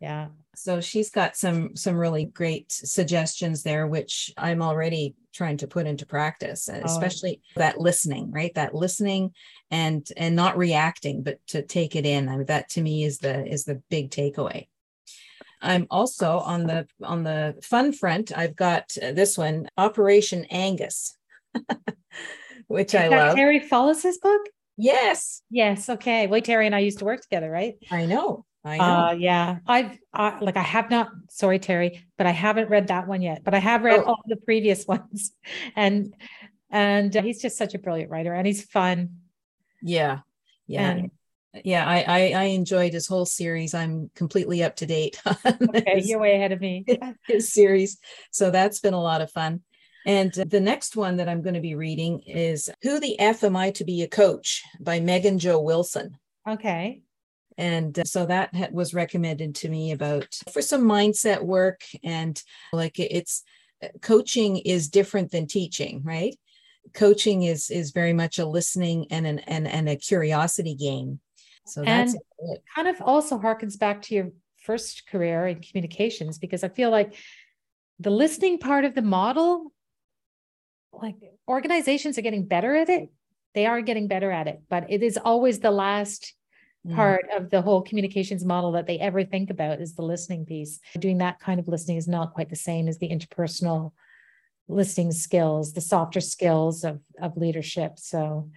Yeah. 0.00 0.28
So 0.54 0.80
she's 0.80 1.10
got 1.10 1.36
some 1.36 1.74
some 1.76 1.96
really 1.96 2.24
great 2.24 2.70
suggestions 2.70 3.62
there, 3.62 3.86
which 3.86 4.32
I'm 4.36 4.62
already 4.62 5.14
trying 5.32 5.56
to 5.58 5.66
put 5.66 5.86
into 5.86 6.06
practice, 6.06 6.68
oh. 6.72 6.80
especially 6.84 7.40
that 7.56 7.80
listening, 7.80 8.30
right? 8.30 8.54
That 8.54 8.74
listening 8.74 9.32
and 9.70 10.06
and 10.16 10.36
not 10.36 10.56
reacting, 10.56 11.22
but 11.22 11.38
to 11.48 11.62
take 11.62 11.96
it 11.96 12.04
in. 12.04 12.28
I 12.28 12.36
mean, 12.36 12.46
that 12.46 12.68
to 12.70 12.82
me 12.82 13.04
is 13.04 13.18
the 13.18 13.46
is 13.46 13.64
the 13.64 13.82
big 13.88 14.10
takeaway. 14.10 14.68
I'm 15.62 15.86
also 15.90 16.38
on 16.38 16.66
the 16.66 16.86
on 17.02 17.22
the 17.22 17.56
fun 17.62 17.92
front. 17.92 18.36
I've 18.36 18.56
got 18.56 18.90
this 18.94 19.36
one, 19.36 19.68
Operation 19.76 20.46
Angus, 20.50 21.16
which 22.66 22.94
is 22.94 23.00
I 23.00 23.08
love. 23.08 23.36
Terry 23.36 23.60
Fallis's 23.60 24.18
book. 24.18 24.42
Yes. 24.80 25.42
Yes. 25.50 25.88
Okay. 25.88 26.26
Well, 26.26 26.40
Terry 26.40 26.66
and 26.66 26.74
I 26.74 26.80
used 26.80 26.98
to 27.00 27.04
work 27.04 27.20
together, 27.20 27.50
right? 27.50 27.74
I 27.90 28.06
know. 28.06 28.44
I 28.64 28.78
know. 28.78 28.84
Uh, 28.84 29.12
yeah. 29.12 29.58
I've 29.66 29.98
uh, 30.12 30.38
like 30.40 30.56
I 30.56 30.62
have 30.62 30.90
not. 30.90 31.10
Sorry, 31.30 31.58
Terry, 31.58 32.02
but 32.16 32.26
I 32.26 32.30
haven't 32.30 32.70
read 32.70 32.88
that 32.88 33.06
one 33.06 33.22
yet. 33.22 33.42
But 33.44 33.54
I 33.54 33.58
have 33.58 33.82
read 33.82 34.00
oh. 34.00 34.04
all 34.04 34.22
the 34.26 34.36
previous 34.36 34.86
ones, 34.88 35.32
and 35.76 36.14
and 36.70 37.16
uh, 37.16 37.22
he's 37.22 37.42
just 37.42 37.56
such 37.56 37.74
a 37.74 37.78
brilliant 37.78 38.10
writer, 38.10 38.32
and 38.32 38.46
he's 38.46 38.64
fun. 38.64 39.20
Yeah. 39.82 40.20
Yeah. 40.66 40.90
And, 40.90 41.10
yeah, 41.64 41.84
I, 41.84 42.04
I, 42.06 42.20
I 42.30 42.42
enjoyed 42.44 42.92
his 42.92 43.08
whole 43.08 43.26
series. 43.26 43.74
I'm 43.74 44.08
completely 44.14 44.62
up 44.62 44.76
to 44.76 44.86
date. 44.86 45.20
okay, 45.26 45.96
his, 45.96 46.08
you're 46.08 46.20
way 46.20 46.36
ahead 46.36 46.52
of 46.52 46.60
me. 46.60 46.84
His 47.26 47.52
series, 47.52 47.98
so 48.30 48.52
that's 48.52 48.78
been 48.78 48.94
a 48.94 49.02
lot 49.02 49.20
of 49.20 49.32
fun. 49.32 49.62
And 50.06 50.32
the 50.32 50.60
next 50.60 50.96
one 50.96 51.16
that 51.16 51.28
I'm 51.28 51.42
going 51.42 51.54
to 51.54 51.60
be 51.60 51.74
reading 51.74 52.20
is 52.26 52.70
Who 52.82 53.00
the 53.00 53.18
F 53.20 53.44
Am 53.44 53.56
I 53.56 53.70
to 53.72 53.84
Be 53.84 54.02
a 54.02 54.08
Coach 54.08 54.62
by 54.80 55.00
Megan 55.00 55.38
Jo 55.38 55.60
Wilson. 55.60 56.16
Okay. 56.48 57.02
And 57.58 57.98
uh, 57.98 58.04
so 58.04 58.24
that 58.26 58.72
was 58.72 58.94
recommended 58.94 59.54
to 59.56 59.68
me 59.68 59.92
about 59.92 60.38
for 60.52 60.62
some 60.62 60.82
mindset 60.82 61.42
work. 61.42 61.82
And 62.02 62.42
like 62.72 62.98
it's 62.98 63.42
uh, 63.82 63.88
coaching 64.00 64.58
is 64.58 64.88
different 64.88 65.30
than 65.30 65.46
teaching, 65.46 66.02
right? 66.02 66.34
coaching 66.94 67.42
is 67.42 67.70
is 67.70 67.92
very 67.92 68.12
much 68.12 68.38
a 68.38 68.46
listening 68.46 69.06
and 69.10 69.26
an 69.26 69.38
and, 69.40 69.66
and 69.66 69.88
a 69.88 69.96
curiosity 69.96 70.74
game. 70.74 71.20
So 71.66 71.82
that's 71.82 72.14
and 72.14 72.22
it. 72.38 72.62
kind 72.74 72.88
of 72.88 73.00
also 73.00 73.38
harkens 73.38 73.78
back 73.78 74.02
to 74.02 74.14
your 74.14 74.30
first 74.58 75.06
career 75.06 75.46
in 75.46 75.60
communications 75.60 76.38
because 76.38 76.64
I 76.64 76.68
feel 76.68 76.90
like 76.90 77.14
the 77.98 78.10
listening 78.10 78.58
part 78.58 78.84
of 78.84 78.94
the 78.94 79.02
model, 79.02 79.72
like 80.92 81.16
organizations 81.48 82.18
are 82.18 82.22
getting 82.22 82.46
better 82.46 82.74
at 82.74 82.88
it. 82.88 83.10
They 83.54 83.66
are 83.66 83.80
getting 83.80 84.08
better 84.08 84.30
at 84.30 84.46
it, 84.46 84.62
but 84.68 84.90
it 84.90 85.02
is 85.02 85.18
always 85.18 85.58
the 85.58 85.70
last 85.70 86.34
mm. 86.86 86.94
part 86.94 87.26
of 87.36 87.50
the 87.50 87.62
whole 87.62 87.82
communications 87.82 88.44
model 88.44 88.72
that 88.72 88.86
they 88.86 88.98
ever 88.98 89.24
think 89.24 89.50
about 89.50 89.80
is 89.80 89.94
the 89.94 90.02
listening 90.02 90.46
piece. 90.46 90.78
Doing 90.98 91.18
that 91.18 91.40
kind 91.40 91.58
of 91.58 91.68
listening 91.68 91.96
is 91.96 92.08
not 92.08 92.34
quite 92.34 92.50
the 92.50 92.56
same 92.56 92.86
as 92.86 92.98
the 92.98 93.08
interpersonal 93.08 93.92
listening 94.68 95.10
skills, 95.12 95.72
the 95.72 95.80
softer 95.80 96.20
skills 96.20 96.84
of, 96.84 97.00
of 97.20 97.36
leadership. 97.36 97.98
So 97.98 98.50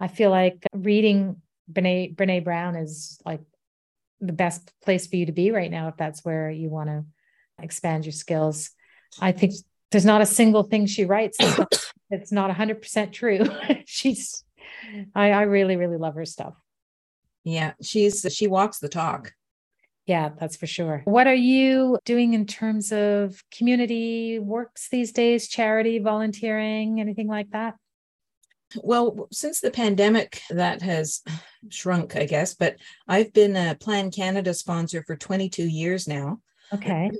I 0.00 0.08
feel 0.08 0.30
like 0.30 0.64
reading 0.72 1.42
Brene, 1.70 2.16
Brene 2.16 2.44
Brown 2.44 2.76
is 2.76 3.20
like 3.26 3.40
the 4.20 4.32
best 4.32 4.72
place 4.82 5.06
for 5.06 5.16
you 5.16 5.26
to 5.26 5.32
be 5.32 5.50
right 5.50 5.70
now 5.70 5.88
if 5.88 5.96
that's 5.96 6.24
where 6.24 6.50
you 6.50 6.70
want 6.70 6.88
to 6.88 7.04
expand 7.62 8.04
your 8.04 8.12
skills. 8.12 8.70
I 9.20 9.32
think 9.32 9.54
there's 9.90 10.04
not 10.04 10.20
a 10.20 10.26
single 10.26 10.62
thing 10.62 10.86
she 10.86 11.04
writes 11.04 11.38
that's 12.10 12.32
not, 12.32 12.50
100% 12.50 13.12
true. 13.12 13.40
She's, 13.86 14.44
I, 15.14 15.30
I 15.30 15.42
really, 15.42 15.76
really 15.76 15.96
love 15.96 16.14
her 16.14 16.24
stuff. 16.24 16.54
Yeah, 17.44 17.72
she's, 17.82 18.26
she 18.30 18.46
walks 18.46 18.78
the 18.78 18.90
talk. 18.90 19.32
Yeah, 20.06 20.30
that's 20.38 20.56
for 20.56 20.66
sure. 20.66 21.02
What 21.04 21.26
are 21.26 21.34
you 21.34 21.98
doing 22.04 22.34
in 22.34 22.46
terms 22.46 22.92
of 22.92 23.42
community 23.50 24.38
works 24.38 24.88
these 24.90 25.12
days, 25.12 25.48
charity, 25.48 25.98
volunteering, 25.98 27.00
anything 27.00 27.26
like 27.26 27.50
that? 27.50 27.76
Well, 28.82 29.28
since 29.32 29.60
the 29.60 29.70
pandemic, 29.70 30.42
that 30.50 30.82
has 30.82 31.22
shrunk, 31.70 32.16
I 32.16 32.24
guess, 32.24 32.54
but 32.54 32.76
I've 33.06 33.32
been 33.32 33.56
a 33.56 33.74
Plan 33.74 34.10
Canada 34.10 34.52
sponsor 34.52 35.02
for 35.06 35.16
22 35.16 35.62
years 35.66 36.06
now. 36.06 36.40
Okay. 36.72 37.10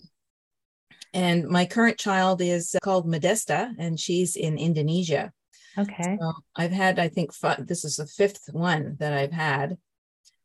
And 1.14 1.48
my 1.48 1.64
current 1.66 1.98
child 1.98 2.40
is 2.40 2.76
called 2.82 3.08
Modesta, 3.08 3.72
and 3.78 3.98
she's 3.98 4.36
in 4.36 4.58
Indonesia. 4.58 5.32
Okay. 5.76 6.18
So 6.20 6.32
I've 6.56 6.72
had, 6.72 6.98
I 6.98 7.08
think, 7.08 7.32
five, 7.32 7.66
this 7.66 7.84
is 7.84 7.96
the 7.96 8.06
fifth 8.06 8.48
one 8.52 8.96
that 8.98 9.12
I've 9.12 9.32
had, 9.32 9.78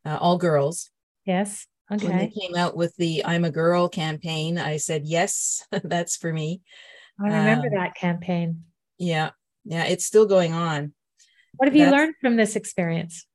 uh, 0.06 0.18
all 0.20 0.38
girls. 0.38 0.90
Yes. 1.26 1.68
Okay. 1.92 2.08
When 2.08 2.18
they 2.18 2.30
came 2.30 2.56
out 2.56 2.78
with 2.78 2.96
the 2.98 3.26
I'm 3.26 3.44
a 3.44 3.52
Girl 3.52 3.90
campaign, 3.90 4.58
I 4.58 4.78
said, 4.78 5.06
yes, 5.06 5.66
that's 5.84 6.16
for 6.16 6.32
me. 6.32 6.62
I 7.20 7.26
remember 7.26 7.68
um, 7.68 7.74
that 7.76 7.96
campaign. 7.96 8.64
Yeah 8.98 9.32
yeah 9.66 9.84
it's 9.86 10.06
still 10.06 10.26
going 10.26 10.54
on 10.54 10.94
what 11.56 11.68
have 11.68 11.76
you 11.76 11.86
That's, 11.86 11.96
learned 11.96 12.16
from 12.22 12.36
this 12.36 12.56
experience 12.56 13.26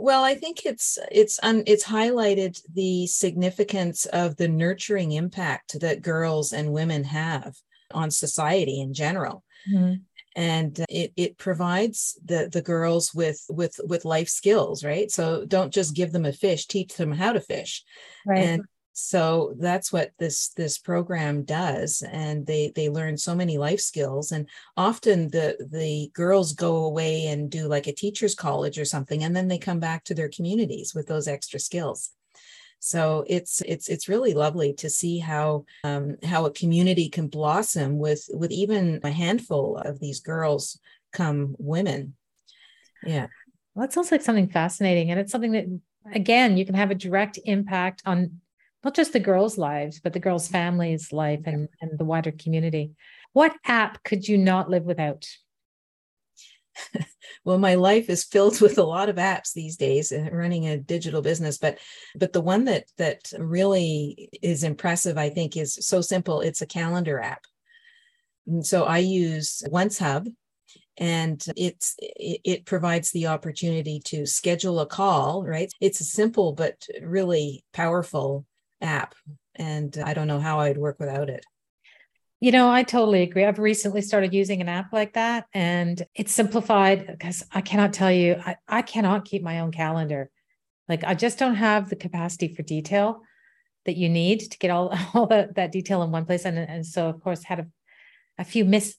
well 0.00 0.24
i 0.24 0.34
think 0.34 0.64
it's 0.64 0.98
it's 1.10 1.38
un, 1.42 1.62
it's 1.66 1.84
highlighted 1.84 2.60
the 2.74 3.06
significance 3.06 4.06
of 4.06 4.36
the 4.36 4.48
nurturing 4.48 5.12
impact 5.12 5.78
that 5.80 6.02
girls 6.02 6.52
and 6.52 6.72
women 6.72 7.04
have 7.04 7.54
on 7.92 8.10
society 8.10 8.80
in 8.80 8.94
general 8.94 9.44
mm-hmm. 9.70 9.94
and 10.36 10.84
it, 10.88 11.12
it 11.16 11.38
provides 11.38 12.18
the 12.24 12.48
the 12.52 12.62
girls 12.62 13.14
with 13.14 13.44
with 13.48 13.78
with 13.84 14.04
life 14.04 14.28
skills 14.28 14.84
right 14.84 15.10
so 15.10 15.44
don't 15.46 15.72
just 15.72 15.94
give 15.94 16.12
them 16.12 16.24
a 16.24 16.32
fish 16.32 16.66
teach 16.66 16.94
them 16.94 17.12
how 17.12 17.32
to 17.32 17.40
fish 17.40 17.84
right. 18.26 18.38
and 18.38 18.62
so 18.94 19.54
that's 19.58 19.90
what 19.90 20.12
this 20.18 20.50
this 20.50 20.76
program 20.76 21.44
does 21.44 22.02
and 22.12 22.46
they 22.46 22.72
they 22.76 22.90
learn 22.90 23.16
so 23.16 23.34
many 23.34 23.56
life 23.56 23.80
skills 23.80 24.32
and 24.32 24.46
often 24.76 25.28
the 25.28 25.56
the 25.72 26.10
girls 26.12 26.52
go 26.52 26.84
away 26.84 27.26
and 27.26 27.50
do 27.50 27.66
like 27.66 27.86
a 27.86 27.92
teachers 27.92 28.34
college 28.34 28.78
or 28.78 28.84
something 28.84 29.24
and 29.24 29.34
then 29.34 29.48
they 29.48 29.58
come 29.58 29.80
back 29.80 30.04
to 30.04 30.14
their 30.14 30.28
communities 30.28 30.94
with 30.94 31.06
those 31.06 31.26
extra 31.26 31.58
skills. 31.58 32.10
So 32.80 33.24
it's 33.28 33.62
it's 33.64 33.88
it's 33.88 34.08
really 34.08 34.34
lovely 34.34 34.74
to 34.74 34.90
see 34.90 35.18
how 35.18 35.64
um, 35.84 36.16
how 36.24 36.46
a 36.46 36.52
community 36.52 37.08
can 37.08 37.28
blossom 37.28 37.96
with 37.96 38.28
with 38.32 38.50
even 38.50 39.00
a 39.04 39.10
handful 39.10 39.76
of 39.76 40.00
these 40.00 40.18
girls 40.18 40.80
come 41.12 41.54
women. 41.58 42.14
Yeah. 43.04 43.28
Well 43.74 43.86
that 43.86 43.92
sounds 43.92 44.10
like 44.10 44.22
something 44.22 44.48
fascinating 44.48 45.10
and 45.10 45.20
it's 45.20 45.30
something 45.30 45.52
that 45.52 45.66
again 46.12 46.56
you 46.56 46.66
can 46.66 46.74
have 46.74 46.90
a 46.90 46.96
direct 46.96 47.38
impact 47.44 48.02
on 48.04 48.41
not 48.84 48.94
just 48.94 49.12
the 49.12 49.20
girls' 49.20 49.58
lives, 49.58 50.00
but 50.00 50.12
the 50.12 50.20
girls' 50.20 50.48
families' 50.48 51.12
life 51.12 51.40
and, 51.46 51.68
and 51.80 51.98
the 51.98 52.04
wider 52.04 52.32
community. 52.32 52.92
What 53.32 53.54
app 53.64 54.02
could 54.02 54.26
you 54.26 54.36
not 54.38 54.68
live 54.68 54.84
without? 54.84 55.26
well 57.44 57.58
my 57.58 57.74
life 57.74 58.08
is 58.08 58.24
filled 58.24 58.60
with 58.60 58.78
a 58.78 58.82
lot 58.82 59.08
of 59.08 59.16
apps 59.16 59.52
these 59.52 59.76
days 59.76 60.12
and 60.12 60.28
uh, 60.28 60.32
running 60.32 60.66
a 60.66 60.78
digital 60.78 61.20
business 61.20 61.58
but 61.58 61.78
but 62.16 62.32
the 62.32 62.40
one 62.40 62.64
that 62.64 62.84
that 62.96 63.30
really 63.38 64.30
is 64.40 64.64
impressive 64.64 65.18
i 65.18 65.28
think 65.28 65.56
is 65.56 65.74
so 65.74 66.00
simple. 66.00 66.40
It's 66.40 66.62
a 66.62 66.66
calendar 66.66 67.20
app. 67.20 67.42
And 68.46 68.64
so 68.64 68.84
i 68.84 68.98
use 68.98 69.62
OnceHub 69.70 70.32
and 70.98 71.44
it's 71.56 71.94
it, 71.98 72.40
it 72.44 72.64
provides 72.64 73.10
the 73.10 73.26
opportunity 73.26 74.00
to 74.06 74.26
schedule 74.26 74.80
a 74.80 74.86
call 74.86 75.44
right? 75.44 75.70
It's 75.80 76.00
a 76.00 76.04
simple 76.04 76.52
but 76.52 76.86
really 77.02 77.64
powerful 77.72 78.46
app 78.82 79.14
and 79.54 79.98
i 80.04 80.12
don't 80.12 80.28
know 80.28 80.40
how 80.40 80.60
i'd 80.60 80.78
work 80.78 80.98
without 80.98 81.30
it 81.30 81.44
you 82.42 82.50
know, 82.50 82.68
I 82.68 82.82
totally 82.82 83.22
agree. 83.22 83.44
I've 83.44 83.60
recently 83.60 84.02
started 84.02 84.34
using 84.34 84.60
an 84.60 84.68
app 84.68 84.92
like 84.92 85.12
that 85.12 85.46
and 85.54 86.02
it's 86.12 86.32
simplified 86.32 87.06
because 87.06 87.44
I 87.52 87.60
cannot 87.60 87.92
tell 87.92 88.10
you, 88.10 88.34
I, 88.44 88.56
I 88.66 88.82
cannot 88.82 89.24
keep 89.24 89.44
my 89.44 89.60
own 89.60 89.70
calendar. 89.70 90.28
Like 90.88 91.04
I 91.04 91.14
just 91.14 91.38
don't 91.38 91.54
have 91.54 91.88
the 91.88 91.94
capacity 91.94 92.48
for 92.48 92.64
detail 92.64 93.22
that 93.84 93.96
you 93.96 94.08
need 94.08 94.40
to 94.40 94.58
get 94.58 94.72
all, 94.72 94.92
all 95.14 95.28
that, 95.28 95.54
that 95.54 95.70
detail 95.70 96.02
in 96.02 96.10
one 96.10 96.24
place. 96.24 96.44
And, 96.44 96.58
and 96.58 96.84
so 96.84 97.08
of 97.08 97.22
course 97.22 97.44
had 97.44 97.60
a 97.60 97.66
a 98.38 98.44
few 98.44 98.64
mis- 98.64 98.96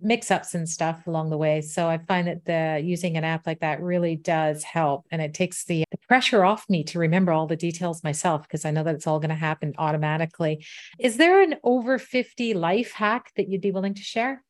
mix-ups 0.00 0.54
and 0.54 0.68
stuff 0.68 1.06
along 1.06 1.30
the 1.30 1.36
way. 1.36 1.60
So 1.60 1.88
I 1.88 1.98
find 1.98 2.26
that 2.28 2.44
the 2.44 2.80
using 2.82 3.16
an 3.16 3.24
app 3.24 3.46
like 3.46 3.60
that 3.60 3.82
really 3.82 4.16
does 4.16 4.62
help, 4.62 5.04
and 5.10 5.20
it 5.20 5.34
takes 5.34 5.64
the, 5.64 5.84
the 5.90 5.98
pressure 6.08 6.44
off 6.44 6.64
me 6.68 6.84
to 6.84 6.98
remember 6.98 7.32
all 7.32 7.46
the 7.46 7.56
details 7.56 8.04
myself 8.04 8.42
because 8.42 8.64
I 8.64 8.70
know 8.70 8.84
that 8.84 8.94
it's 8.94 9.06
all 9.06 9.20
going 9.20 9.30
to 9.30 9.34
happen 9.34 9.74
automatically. 9.78 10.64
Is 10.98 11.16
there 11.16 11.42
an 11.42 11.56
over 11.64 11.98
fifty 11.98 12.54
life 12.54 12.92
hack 12.92 13.32
that 13.36 13.48
you'd 13.48 13.60
be 13.60 13.72
willing 13.72 13.94
to 13.94 14.02
share? 14.02 14.44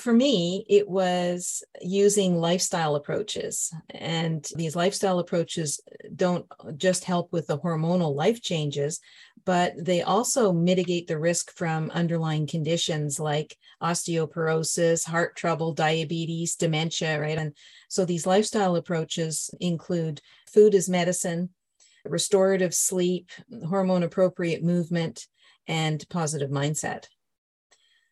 For 0.00 0.14
me, 0.14 0.64
it 0.66 0.88
was 0.88 1.62
using 1.82 2.40
lifestyle 2.40 2.94
approaches. 2.94 3.70
And 3.90 4.48
these 4.56 4.74
lifestyle 4.74 5.18
approaches 5.18 5.78
don't 6.16 6.46
just 6.78 7.04
help 7.04 7.34
with 7.34 7.46
the 7.48 7.58
hormonal 7.58 8.14
life 8.14 8.40
changes, 8.40 8.98
but 9.44 9.74
they 9.76 10.00
also 10.00 10.54
mitigate 10.54 11.06
the 11.06 11.18
risk 11.18 11.54
from 11.54 11.90
underlying 11.90 12.46
conditions 12.46 13.20
like 13.20 13.58
osteoporosis, 13.82 15.06
heart 15.06 15.36
trouble, 15.36 15.74
diabetes, 15.74 16.56
dementia, 16.56 17.20
right? 17.20 17.36
And 17.36 17.54
so 17.90 18.06
these 18.06 18.26
lifestyle 18.26 18.76
approaches 18.76 19.50
include 19.60 20.22
food 20.50 20.74
as 20.74 20.88
medicine, 20.88 21.50
restorative 22.06 22.74
sleep, 22.74 23.28
hormone 23.68 24.02
appropriate 24.02 24.64
movement, 24.64 25.26
and 25.66 26.02
positive 26.08 26.48
mindset. 26.48 27.04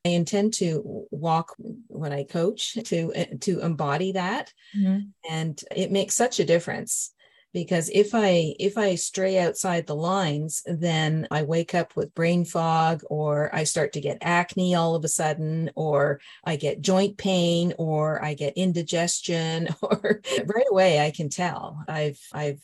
I 0.08 0.12
intend 0.12 0.54
to 0.54 1.06
walk 1.10 1.54
when 1.86 2.12
I 2.12 2.24
coach 2.24 2.74
to 2.84 3.36
to 3.40 3.60
embody 3.60 4.12
that, 4.12 4.52
mm-hmm. 4.76 5.08
and 5.30 5.60
it 5.74 5.92
makes 5.92 6.14
such 6.14 6.40
a 6.40 6.44
difference 6.44 7.12
because 7.54 7.88
if 7.94 8.10
i 8.14 8.54
if 8.60 8.76
i 8.76 8.94
stray 8.94 9.38
outside 9.38 9.86
the 9.86 9.96
lines 9.96 10.62
then 10.66 11.26
i 11.30 11.42
wake 11.42 11.74
up 11.74 11.96
with 11.96 12.14
brain 12.14 12.44
fog 12.44 13.00
or 13.08 13.48
i 13.54 13.64
start 13.64 13.94
to 13.94 14.02
get 14.02 14.18
acne 14.20 14.74
all 14.74 14.94
of 14.94 15.02
a 15.02 15.08
sudden 15.08 15.70
or 15.74 16.20
i 16.44 16.56
get 16.56 16.82
joint 16.82 17.16
pain 17.16 17.72
or 17.78 18.22
i 18.22 18.34
get 18.34 18.52
indigestion 18.58 19.66
or 19.82 20.20
right 20.44 20.66
away 20.70 21.00
i 21.00 21.10
can 21.10 21.30
tell. 21.30 21.82
I've 21.88 22.20
i've 22.34 22.60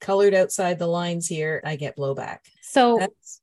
colored 0.00 0.34
outside 0.34 0.78
the 0.78 0.86
lines 0.86 1.26
here. 1.26 1.60
I 1.64 1.76
get 1.76 1.96
blowback. 1.96 2.38
So 2.62 2.98
That's, 2.98 3.39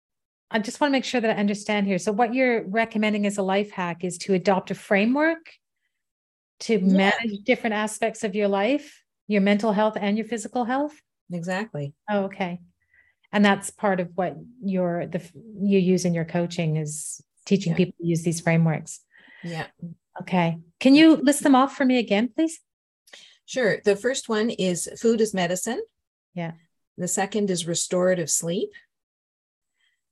I 0.49 0.59
just 0.59 0.79
want 0.79 0.91
to 0.91 0.93
make 0.93 1.05
sure 1.05 1.19
that 1.19 1.35
I 1.35 1.39
understand 1.39 1.87
here. 1.87 1.97
So, 1.97 2.11
what 2.11 2.33
you're 2.33 2.63
recommending 2.67 3.25
as 3.25 3.37
a 3.37 3.43
life 3.43 3.71
hack 3.71 4.03
is 4.03 4.17
to 4.19 4.33
adopt 4.33 4.71
a 4.71 4.75
framework 4.75 5.51
to 6.61 6.79
yeah. 6.79 6.79
manage 6.79 7.43
different 7.43 7.75
aspects 7.75 8.23
of 8.23 8.33
your 8.33 8.47
life 8.47 9.03
your 9.27 9.41
mental 9.41 9.73
health 9.73 9.97
and 9.99 10.17
your 10.17 10.25
physical 10.25 10.63
health? 10.65 10.93
Exactly. 11.31 11.93
Oh, 12.09 12.23
okay. 12.23 12.59
And 13.31 13.43
that's 13.43 13.69
part 13.69 13.99
of 13.99 14.09
what 14.15 14.37
you're 14.63 15.05
the 15.05 15.21
you 15.61 15.77
use 15.79 16.05
in 16.05 16.13
your 16.13 16.25
coaching 16.25 16.77
is 16.77 17.21
teaching 17.45 17.73
yeah. 17.73 17.77
people 17.77 17.95
to 17.99 18.07
use 18.07 18.23
these 18.23 18.39
frameworks. 18.39 19.01
Yeah. 19.43 19.67
Okay. 20.21 20.57
Can 20.79 20.95
you 20.95 21.17
list 21.17 21.43
them 21.43 21.55
off 21.55 21.75
for 21.75 21.85
me 21.85 21.99
again 21.99 22.29
please? 22.33 22.59
Sure. 23.45 23.79
The 23.83 23.95
first 23.95 24.29
one 24.29 24.49
is 24.49 24.89
food 24.99 25.19
is 25.19 25.33
medicine. 25.33 25.81
Yeah. 26.33 26.53
The 26.97 27.07
second 27.07 27.51
is 27.51 27.67
restorative 27.67 28.29
sleep 28.29 28.71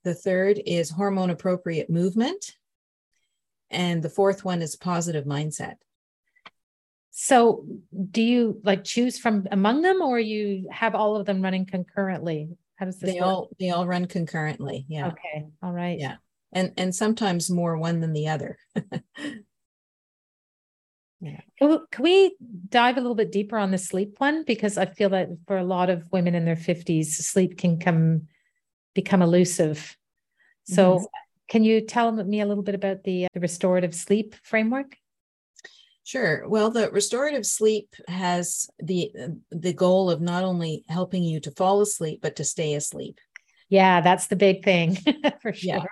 the 0.05 0.15
third 0.15 0.61
is 0.65 0.89
hormone 0.89 1.31
appropriate 1.31 1.89
movement 1.89 2.55
And 3.69 4.01
the 4.03 4.09
fourth 4.09 4.45
one 4.45 4.61
is 4.61 4.75
positive 4.77 5.25
mindset. 5.25 5.75
So, 7.11 7.65
do 8.11 8.21
you 8.21 8.61
like 8.63 8.83
choose 8.83 9.17
from 9.17 9.47
among 9.51 9.81
them, 9.81 10.01
or 10.01 10.19
you 10.19 10.67
have 10.71 10.95
all 10.95 11.15
of 11.15 11.25
them 11.25 11.41
running 11.41 11.65
concurrently? 11.65 12.49
How 12.75 12.85
does 12.85 12.99
this 12.99 13.13
they 13.13 13.19
work? 13.19 13.27
all 13.27 13.49
they 13.59 13.69
all 13.71 13.87
run 13.87 14.05
concurrently. 14.05 14.85
Yeah. 14.89 15.07
Okay. 15.07 15.45
All 15.63 15.71
right. 15.71 15.97
Yeah. 15.99 16.17
And 16.51 16.73
and 16.77 16.93
sometimes 16.93 17.49
more 17.49 17.77
one 17.77 18.01
than 18.01 18.13
the 18.13 18.27
other. 18.29 18.57
yeah. 21.21 21.41
Can 21.57 21.69
we, 21.69 21.77
can 21.91 22.03
we 22.03 22.35
dive 22.69 22.97
a 22.97 23.01
little 23.01 23.15
bit 23.15 23.31
deeper 23.31 23.57
on 23.57 23.71
the 23.71 23.77
sleep 23.77 24.15
one? 24.19 24.43
Because 24.45 24.77
I 24.77 24.85
feel 24.85 25.09
that 25.09 25.29
for 25.47 25.57
a 25.57 25.63
lot 25.63 25.89
of 25.89 26.03
women 26.11 26.35
in 26.35 26.45
their 26.45 26.57
50s, 26.57 27.05
sleep 27.05 27.57
can 27.57 27.79
come 27.79 28.27
become 28.95 29.21
elusive. 29.21 29.95
So, 30.63 30.95
mm-hmm. 30.95 31.05
can 31.47 31.63
you 31.63 31.81
tell 31.81 32.12
me 32.12 32.41
a 32.41 32.45
little 32.47 32.63
bit 32.63 32.73
about 32.73 33.03
the, 33.03 33.27
the 33.34 33.39
restorative 33.39 33.93
sleep 33.93 34.34
framework? 34.41 34.97
Sure. 36.05 36.47
Well, 36.47 36.69
the 36.69 36.91
restorative 36.91 37.47
sleep 37.47 37.95
has 38.08 38.69
the 38.77 39.12
the 39.49 39.73
goal 39.73 40.12
of 40.12 40.21
not 40.21 40.43
only 40.43 40.86
helping 40.88 41.23
you 41.23 41.39
to 41.41 41.51
fall 41.51 41.81
asleep, 41.81 42.19
but 42.21 42.36
to 42.36 42.43
stay 42.43 42.75
asleep. 42.75 43.19
Yeah, 43.69 44.01
that's 44.01 44.27
the 44.27 44.36
big 44.36 44.63
thing 44.63 44.97
for 45.41 45.51
sure. 45.51 45.77
Yeah. 45.77 45.86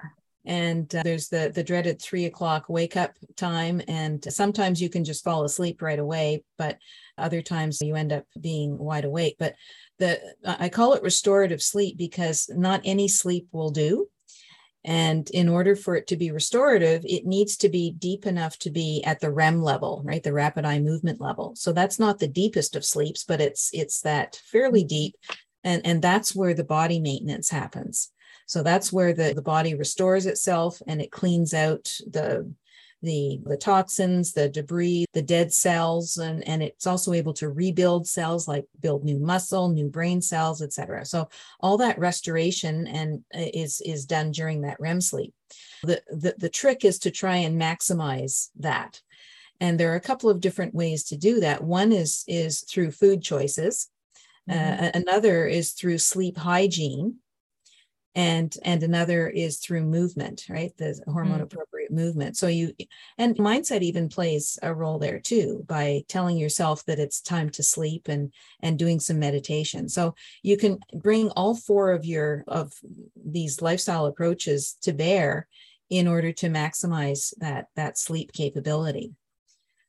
And 0.45 0.93
uh, 0.93 1.01
there's 1.03 1.29
the 1.29 1.51
the 1.53 1.63
dreaded 1.63 1.99
three 1.99 2.25
o'clock 2.25 2.65
wake 2.69 2.95
up 2.95 3.15
time, 3.35 3.81
and 3.87 4.23
sometimes 4.31 4.79
you 4.79 4.89
can 4.89 5.03
just 5.03 5.23
fall 5.23 5.45
asleep 5.45 5.81
right 5.81 5.97
away, 5.97 6.43
but 6.59 6.77
other 7.17 7.41
times 7.41 7.81
you 7.81 7.95
end 7.95 8.13
up 8.13 8.25
being 8.39 8.77
wide 8.77 9.05
awake. 9.05 9.37
But 9.39 9.55
I 10.45 10.69
call 10.69 10.93
it 10.93 11.03
restorative 11.03 11.61
sleep 11.61 11.97
because 11.97 12.49
not 12.49 12.81
any 12.83 13.07
sleep 13.07 13.47
will 13.51 13.71
do. 13.71 14.07
And 14.85 15.29
in 15.29 15.47
order 15.47 15.75
for 15.75 15.95
it 15.95 16.07
to 16.07 16.17
be 16.17 16.31
restorative, 16.31 17.05
it 17.05 17.25
needs 17.25 17.55
to 17.57 17.69
be 17.69 17.91
deep 17.91 18.25
enough 18.25 18.57
to 18.59 18.69
be 18.69 19.01
at 19.05 19.21
the 19.21 19.31
REM 19.31 19.61
level, 19.61 20.01
right? 20.03 20.21
The 20.21 20.33
rapid 20.33 20.65
eye 20.65 20.79
movement 20.79 21.21
level. 21.21 21.55
So 21.55 21.71
that's 21.71 21.99
not 21.99 22.19
the 22.19 22.27
deepest 22.27 22.75
of 22.75 22.83
sleeps, 22.83 23.23
but 23.23 23.39
it's 23.39 23.69
it's 23.73 24.01
that 24.01 24.41
fairly 24.51 24.83
deep. 24.83 25.15
And, 25.63 25.85
and 25.85 26.01
that's 26.01 26.35
where 26.35 26.53
the 26.53 26.65
body 26.65 26.99
maintenance 26.99 27.49
happens. 27.49 28.11
So 28.45 28.61
that's 28.61 28.91
where 28.91 29.13
the, 29.13 29.33
the 29.33 29.41
body 29.41 29.73
restores 29.75 30.25
itself 30.25 30.81
and 30.85 31.01
it 31.01 31.11
cleans 31.11 31.53
out 31.53 31.85
the 32.05 32.51
the, 33.03 33.39
the 33.43 33.57
toxins, 33.57 34.31
the 34.31 34.49
debris, 34.49 35.05
the 35.13 35.21
dead 35.21 35.51
cells, 35.51 36.17
and, 36.17 36.47
and 36.47 36.63
it's 36.63 36.87
also 36.87 37.11
able 37.13 37.33
to 37.33 37.49
rebuild 37.49 38.07
cells 38.07 38.47
like 38.47 38.65
build 38.79 39.03
new 39.03 39.19
muscle, 39.19 39.69
new 39.69 39.89
brain 39.89 40.21
cells, 40.21 40.61
etc. 40.61 41.05
So 41.05 41.29
all 41.59 41.77
that 41.77 41.99
restoration 41.99 42.87
and 42.87 43.23
uh, 43.35 43.49
is 43.53 43.81
is 43.81 44.05
done 44.05 44.31
during 44.31 44.61
that 44.61 44.79
REM 44.79 45.01
sleep. 45.01 45.33
The, 45.83 46.01
the, 46.09 46.35
the 46.37 46.49
trick 46.49 46.85
is 46.85 46.97
to 46.99 47.11
try 47.11 47.35
and 47.35 47.61
maximize 47.61 48.47
that. 48.59 49.01
And 49.59 49.77
there 49.79 49.91
are 49.91 49.97
a 49.97 50.01
couple 50.01 50.29
of 50.29 50.39
different 50.39 50.73
ways 50.73 51.03
to 51.05 51.17
do 51.17 51.41
that. 51.41 51.63
One 51.63 51.91
is 51.91 52.23
is 52.27 52.61
through 52.61 52.91
food 52.91 53.21
choices. 53.21 53.89
Mm-hmm. 54.49 54.85
Uh, 54.85 54.89
another 54.93 55.45
is 55.45 55.73
through 55.73 55.97
sleep 55.97 56.37
hygiene 56.37 57.17
and 58.15 58.55
and 58.63 58.83
another 58.83 59.27
is 59.27 59.57
through 59.57 59.83
movement 59.83 60.45
right? 60.49 60.75
The 60.77 61.01
hormone 61.07 61.39
mm. 61.39 61.43
appropriate 61.43 61.91
movement. 61.91 62.37
So 62.37 62.47
you 62.47 62.73
and 63.17 63.35
mindset 63.37 63.81
even 63.81 64.07
plays 64.09 64.59
a 64.61 64.73
role 64.73 64.99
there 64.99 65.19
too 65.19 65.65
by 65.67 66.03
telling 66.07 66.37
yourself 66.37 66.85
that 66.85 66.99
it's 66.99 67.21
time 67.21 67.49
to 67.51 67.63
sleep 67.63 68.07
and 68.07 68.31
and 68.61 68.77
doing 68.77 68.99
some 68.99 69.19
meditation. 69.19 69.89
So 69.89 70.13
you 70.43 70.57
can 70.57 70.79
bring 70.93 71.29
all 71.31 71.55
four 71.55 71.91
of 71.91 72.05
your 72.05 72.43
of 72.47 72.73
these 73.15 73.61
lifestyle 73.61 74.05
approaches 74.05 74.77
to 74.81 74.93
bear 74.93 75.47
in 75.89 76.07
order 76.07 76.31
to 76.33 76.49
maximize 76.49 77.33
that 77.39 77.67
that 77.75 77.97
sleep 77.97 78.31
capability. 78.31 79.13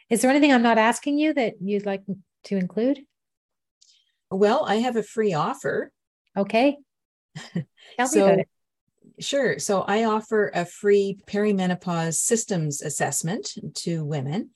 Is 0.08 0.22
there 0.22 0.30
anything 0.30 0.52
i'm 0.52 0.62
not 0.62 0.78
asking 0.78 1.18
you 1.18 1.34
that 1.34 1.54
you'd 1.60 1.86
like 1.86 2.02
to 2.44 2.56
include? 2.56 3.04
Well 4.30 4.64
i 4.66 4.76
have 4.76 4.96
a 4.96 5.02
free 5.02 5.34
offer. 5.34 5.92
Okay 6.36 6.78
Tell 7.96 8.08
so, 8.08 8.18
me 8.18 8.22
about 8.22 8.38
it. 8.40 8.48
Sure. 9.20 9.58
So 9.58 9.82
I 9.82 10.04
offer 10.04 10.50
a 10.54 10.64
free 10.64 11.18
perimenopause 11.26 12.14
systems 12.14 12.82
assessment 12.82 13.54
to 13.76 14.04
women. 14.04 14.50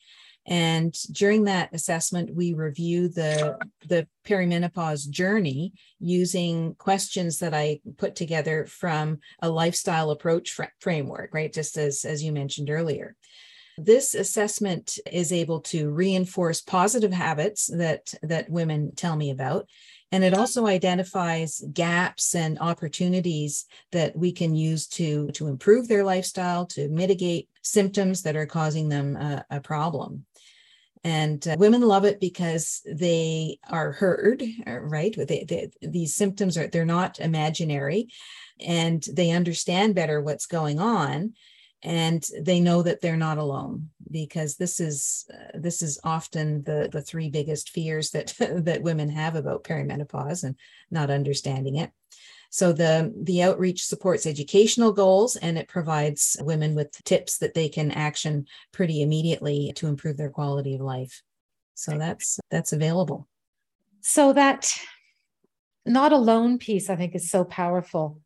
And 0.47 0.95
during 1.12 1.45
that 1.45 1.75
assessment, 1.75 2.35
we 2.35 2.55
review 2.55 3.09
the, 3.09 3.59
the 3.87 4.09
perimenopause 4.27 5.09
journey 5.09 5.75
using 6.01 6.75
questions 6.77 7.41
that 7.41 7.53
I 7.53 7.81
put 7.99 8.17
together 8.17 8.64
from 8.64 9.19
a 9.43 9.51
lifestyle 9.51 10.11
approach 10.11 10.53
fr- 10.53 10.64
framework, 10.81 11.35
right? 11.35 11.53
Just 11.53 11.77
as, 11.77 12.05
as 12.07 12.25
you 12.25 12.33
mentioned 12.33 12.71
earlier. 12.71 13.14
This 13.77 14.14
assessment 14.14 14.99
is 15.12 15.33
able 15.33 15.61
to 15.61 15.91
reinforce 15.91 16.62
positive 16.62 17.12
habits 17.12 17.67
that, 17.67 18.12
that 18.23 18.51
women 18.51 18.93
tell 18.97 19.14
me 19.14 19.31
about 19.31 19.67
and 20.11 20.25
it 20.25 20.35
also 20.35 20.66
identifies 20.66 21.62
gaps 21.73 22.35
and 22.35 22.59
opportunities 22.59 23.66
that 23.92 24.16
we 24.16 24.33
can 24.33 24.55
use 24.55 24.87
to, 24.87 25.31
to 25.33 25.49
improve 25.49 25.87
their 25.87 26.05
lifestyle, 26.05 26.66
to 26.66 26.88
mitigate 26.88 27.49
symptoms 27.62 28.23
that 28.23 28.37
are 28.37 28.47
causing 28.47 28.88
them 28.88 29.16
a, 29.16 29.44
a 29.51 29.61
problem. 29.61 30.25
And 31.05 31.47
uh, 31.47 31.57
women 31.59 31.83
love 31.83 32.05
it 32.05 32.21
because 32.21 32.81
they 32.90 33.59
are 33.68 33.92
heard, 33.92 34.42
uh, 34.66 34.81
right? 34.81 35.14
They, 35.16 35.44
they, 35.44 35.71
these 35.81 36.14
symptoms 36.14 36.57
are, 36.57 36.66
they're 36.66 36.85
not 36.85 37.21
imaginary 37.21 38.09
and 38.59 39.05
they 39.12 39.31
understand 39.31 39.94
better 39.94 40.21
what's 40.21 40.47
going 40.47 40.81
on 40.81 41.35
and 41.83 42.27
they 42.41 42.61
know 42.61 42.83
that 42.83 43.01
they're 43.01 43.17
not 43.17 43.38
alone 43.38 43.91
because 44.11 44.57
this 44.57 44.81
is 44.81 45.27
uh, 45.33 45.59
this 45.59 45.83
is 45.83 46.01
often 46.03 46.62
the 46.64 46.88
the 46.91 47.03
three 47.03 47.31
biggest 47.31 47.71
fears 47.71 48.11
that 48.11 48.35
that 48.64 48.83
women 48.83 49.09
have 49.09 49.37
about 49.37 49.64
perimenopause 49.64 50.45
and 50.45 50.57
not 50.91 51.11
understanding 51.11 51.77
it. 51.77 51.91
So 52.51 52.73
the 52.73 53.12
the 53.23 53.43
outreach 53.43 53.85
supports 53.85 54.27
educational 54.27 54.93
goals 54.93 55.37
and 55.37 55.59
it 55.59 55.69
provides 55.69 56.37
women 56.41 56.75
with 56.75 56.93
tips 57.05 57.38
that 57.38 57.55
they 57.55 57.69
can 57.69 57.91
action 57.91 58.47
pretty 58.73 59.03
immediately 59.03 59.73
to 59.77 59.87
improve 59.87 60.17
their 60.17 60.31
quality 60.31 60.75
of 60.75 60.81
life. 60.81 61.23
So 61.75 61.97
that's 61.97 62.41
that's 62.51 62.73
available. 62.73 63.29
So 64.01 64.33
that 64.33 64.73
not 65.88 66.12
alone 66.12 66.59
piece 66.59 66.91
i 66.91 66.97
think 66.97 67.14
is 67.14 67.31
so 67.31 67.45
powerful 67.45 68.21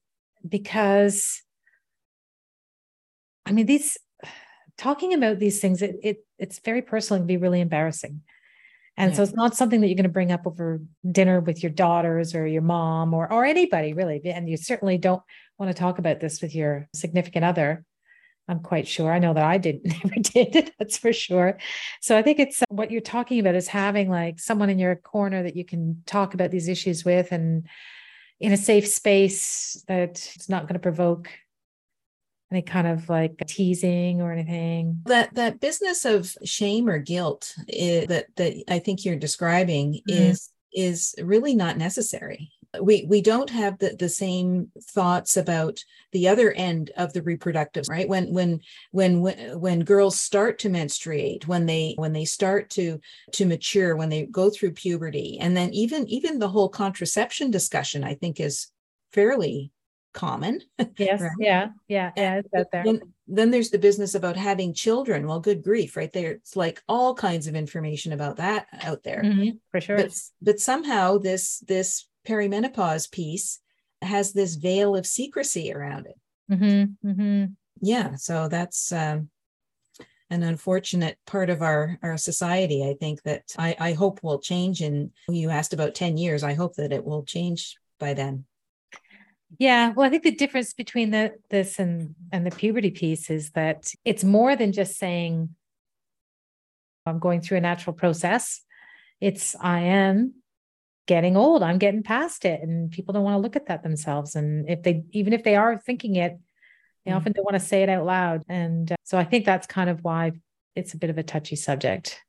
because 0.47 1.43
I 3.47 3.53
mean, 3.53 3.67
these 3.67 3.99
talking 4.79 5.15
about 5.15 5.39
these 5.39 5.61
things, 5.61 5.83
it, 5.83 5.97
it 6.03 6.27
it's 6.39 6.59
very 6.61 6.83
personal 6.83 7.19
and 7.19 7.29
be 7.29 7.37
really 7.37 7.61
embarrassing. 7.61 8.23
And 8.97 9.11
yeah. 9.11 9.17
so 9.17 9.23
it's 9.23 9.35
not 9.35 9.57
something 9.57 9.81
that 9.81 9.87
you're 9.87 9.97
going 9.97 10.05
to 10.05 10.11
bring 10.11 10.33
up 10.33 10.47
over 10.47 10.83
dinner 11.11 11.41
with 11.41 11.63
your 11.63 11.73
daughters 11.73 12.35
or 12.35 12.47
your 12.47 12.63
mom 12.63 13.15
or 13.15 13.31
or 13.33 13.45
anybody 13.45 13.95
really. 13.95 14.21
And 14.25 14.49
you 14.49 14.57
certainly 14.57 14.99
don't 14.99 15.23
want 15.59 15.75
to 15.75 15.79
talk 15.79 15.99
about 15.99 16.21
this 16.21 16.43
with 16.43 16.55
your 16.55 16.89
significant 16.95 17.45
other. 17.45 17.85
I'm 18.49 18.61
quite 18.61 18.89
sure. 18.89 19.13
I 19.13 19.19
know 19.19 19.35
that 19.35 19.45
I 19.45 19.59
didn't 19.59 19.87
never 20.05 20.17
did. 20.21 20.73
That's 20.79 20.99
for 20.99 21.13
sure. 21.13 21.59
So 22.01 22.17
I 22.19 22.23
think 22.23 22.39
it's 22.39 22.61
uh, 22.61 22.67
what 22.69 22.91
you're 22.91 23.01
talking 23.01 23.39
about 23.39 23.55
is 23.55 23.69
having 23.69 24.11
like 24.11 24.41
someone 24.41 24.69
in 24.69 24.79
your 24.79 24.97
corner 24.97 25.43
that 25.45 25.57
you 25.57 25.65
can 25.65 26.03
talk 26.07 26.35
about 26.35 26.51
these 26.51 26.69
issues 26.69 27.05
with 27.05 27.33
and 27.33 27.67
in 28.41 28.53
a 28.53 28.57
safe 28.57 28.89
space 28.89 29.83
that 29.87 30.31
it's 30.35 30.49
not 30.49 30.65
going 30.65 30.75
to 30.75 30.81
provoke 30.81 31.31
any 32.53 32.63
kind 32.63 32.87
of 32.87 33.09
like 33.09 33.43
teasing 33.47 34.21
or 34.21 34.33
anything? 34.33 35.01
That 35.07 35.35
that 35.35 35.61
business 35.61 36.05
of 36.05 36.37
shame 36.45 36.89
or 36.89 36.99
guilt 36.99 37.55
is, 37.69 38.07
that 38.09 38.27
that 38.37 38.65
i 38.69 38.79
think 38.79 39.05
you're 39.05 39.17
describing 39.17 39.95
mm-hmm. 39.95 40.23
is 40.23 40.51
is 40.75 41.15
really 41.23 41.55
not 41.55 41.77
necessary. 41.77 42.51
We 42.81 43.05
we 43.07 43.21
don't 43.21 43.51
have 43.51 43.79
the, 43.79 43.95
the 43.99 44.09
same 44.09 44.71
thoughts 44.81 45.37
about 45.37 45.79
the 46.13 46.29
other 46.29 46.53
end 46.53 46.91
of 46.97 47.13
the 47.13 47.23
reproductive 47.23 47.85
right? 47.89 48.09
When 48.09 48.33
when 48.33 48.61
when 48.93 49.21
when 49.61 49.81
girls 49.81 50.19
start 50.19 50.59
to 50.61 50.71
menstruate 50.71 51.47
when 51.47 51.67
they 51.67 51.95
when 51.97 52.15
they 52.15 52.25
start 52.25 52.71
to 52.71 52.99
to 53.33 53.47
mature 53.47 53.95
when 53.97 54.09
they 54.09 54.25
go 54.25 54.49
through 54.49 54.73
puberty 54.73 55.39
and 55.39 55.55
then 55.55 55.73
even 55.75 56.09
even 56.09 56.39
the 56.39 56.49
whole 56.49 56.71
contraception 56.71 57.51
discussion 57.51 58.05
i 58.05 58.15
think 58.15 58.41
is 58.41 58.69
fairly 59.13 59.71
common. 60.13 60.61
Yes. 60.99 61.21
Right? 61.21 61.31
Yeah. 61.39 61.69
Yeah. 61.89 62.13
Yeah. 62.17 62.35
It's 62.37 62.55
out 62.55 62.67
there. 62.71 62.85
Then, 62.85 63.01
then 63.27 63.51
there's 63.51 63.71
the 63.71 63.79
business 63.79 64.15
about 64.15 64.37
having 64.37 64.75
children. 64.75 65.27
Well, 65.27 65.41
good 65.41 65.63
grief, 65.63 65.97
right 65.97 66.13
there. 66.13 66.33
It's 66.33 66.57
like 66.57 66.83
all 66.89 67.15
kinds 67.15 67.47
of 67.47 67.55
information 67.55 68.13
about 68.13 68.37
that 68.37 68.67
out 68.83 69.03
there. 69.03 69.23
Mm-hmm, 69.25 69.57
for 69.71 69.81
sure. 69.81 69.97
But, 69.97 70.13
but 70.41 70.61
somehow 70.61 71.19
this 71.19 71.61
this 71.61 72.07
perimenopause 72.27 73.11
piece 73.11 73.61
has 74.03 74.33
this 74.33 74.57
veil 74.57 74.97
of 74.97 75.07
secrecy 75.07 75.73
around 75.73 76.07
it. 76.07 76.19
Mm-hmm, 76.51 77.09
mm-hmm. 77.09 77.45
Yeah. 77.81 78.17
So 78.17 78.49
that's 78.49 78.93
um, 78.93 79.31
an 80.31 80.43
unfortunate 80.43 81.19
part 81.27 81.51
of 81.51 81.63
our 81.63 81.99
our 82.03 82.17
society. 82.17 82.85
I 82.85 82.95
think 82.99 83.23
that 83.23 83.45
I, 83.59 83.77
I 83.79 83.93
hope 83.93 84.23
will 84.23 84.39
change. 84.41 84.81
And 84.81 85.11
you 85.29 85.51
asked 85.51 85.73
about 85.73 85.95
10 85.95 86.17
years. 86.17 86.43
I 86.43 86.55
hope 86.55 86.77
that 86.77 86.93
it 86.93 87.05
will 87.05 87.25
change 87.25 87.77
by 87.99 88.15
then. 88.15 88.45
Yeah, 89.59 89.93
well, 89.93 90.07
I 90.07 90.11
think 90.11 90.23
the 90.23 90.35
difference 90.35 90.73
between 90.73 91.11
the 91.11 91.33
this 91.51 91.79
and 91.79 92.15
and 92.33 92.47
the 92.47 92.51
puberty 92.51 92.91
piece 92.91 93.31
is 93.31 93.51
that 93.51 93.93
it's 94.05 94.25
more 94.25 94.57
than 94.57 94.73
just 94.73 94.97
saying 94.97 95.55
I'm 97.07 97.19
going 97.19 97.41
through 97.41 97.59
a 97.59 97.63
natural 97.63 97.95
process. 97.95 98.63
It's 99.21 99.55
I 99.61 99.81
am 99.81 100.35
getting 101.07 101.37
old. 101.37 101.63
I'm 101.63 101.79
getting 101.79 102.03
past 102.03 102.45
it, 102.45 102.63
and 102.63 102.91
people 102.91 103.13
don't 103.13 103.25
want 103.25 103.35
to 103.35 103.41
look 103.41 103.57
at 103.57 103.67
that 103.67 103.83
themselves. 103.83 104.37
And 104.37 104.69
if 104.69 104.83
they 104.83 105.05
even 105.11 105.33
if 105.33 105.45
they 105.45 105.57
are 105.57 105.79
thinking 105.79 106.17
it, 106.17 106.39
they 107.05 107.13
mm. 107.13 107.17
often 107.17 107.33
don't 107.33 107.45
want 107.45 107.61
to 107.61 107.67
say 107.67 107.83
it 107.83 107.89
out 107.89 108.07
loud. 108.07 108.43
And 108.49 108.93
uh, 108.93 108.97
so 109.05 109.19
I 109.19 109.25
think 109.25 109.45
that's 109.45 109.67
kind 109.67 109.91
of 109.91 110.03
why 110.03 110.33
it's 110.75 110.95
a 110.95 110.99
bit 110.99 111.11
of 111.11 111.19
a 111.19 111.23
touchy 111.23 111.57
subject. 111.57 112.21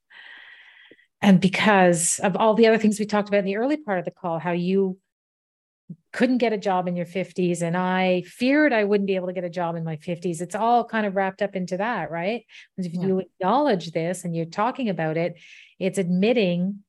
And 1.22 1.40
because 1.40 2.20
of 2.20 2.36
all 2.36 2.54
the 2.54 2.68
other 2.68 2.78
things 2.78 3.00
we 3.00 3.06
talked 3.06 3.30
about 3.30 3.40
in 3.40 3.46
the 3.46 3.56
early 3.56 3.78
part 3.78 4.00
of 4.00 4.06
the 4.06 4.12
call, 4.12 4.40
how 4.40 4.52
you 4.52 4.98
couldn't 6.13 6.38
get 6.38 6.54
a 6.54 6.58
job 6.58 6.88
in 6.88 6.95
your 6.95 7.08
50s 7.08 7.63
and 7.63 7.76
I 7.76 8.21
feared 8.21 8.71
I 8.71 8.84
wouldn't 8.84 9.08
be 9.08 9.15
able 9.15 9.28
to 9.28 9.34
get 9.34 9.43
a 9.43 9.49
job 9.49 9.76
in 9.76 9.84
my 9.84 9.97
50s. 9.97 10.41
It's 10.41 10.56
all 10.56 10.86
kind 10.86 11.08
of 11.08 11.15
wrapped 11.15 11.41
up 11.41 11.56
into 11.56 11.78
that, 11.78 12.12
right? 12.12 12.45
Because 12.76 12.91
if 12.91 12.93
yeah. 12.93 13.08
you 13.08 13.19
acknowledge 13.19 13.91
this 13.91 14.23
and 14.23 14.36
you're 14.36 14.45
talking 14.45 14.89
about 14.89 15.17
it, 15.17 15.36
it's 15.80 15.97
admitting 15.97 16.84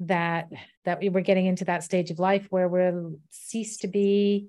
that 0.00 0.48
that 0.84 1.00
we're 1.02 1.22
getting 1.22 1.46
into 1.46 1.64
that 1.64 1.82
stage 1.82 2.12
of 2.12 2.20
life 2.20 2.46
where 2.50 2.68
we'll 2.68 3.18
cease 3.30 3.78
to 3.78 3.88
be 3.88 4.46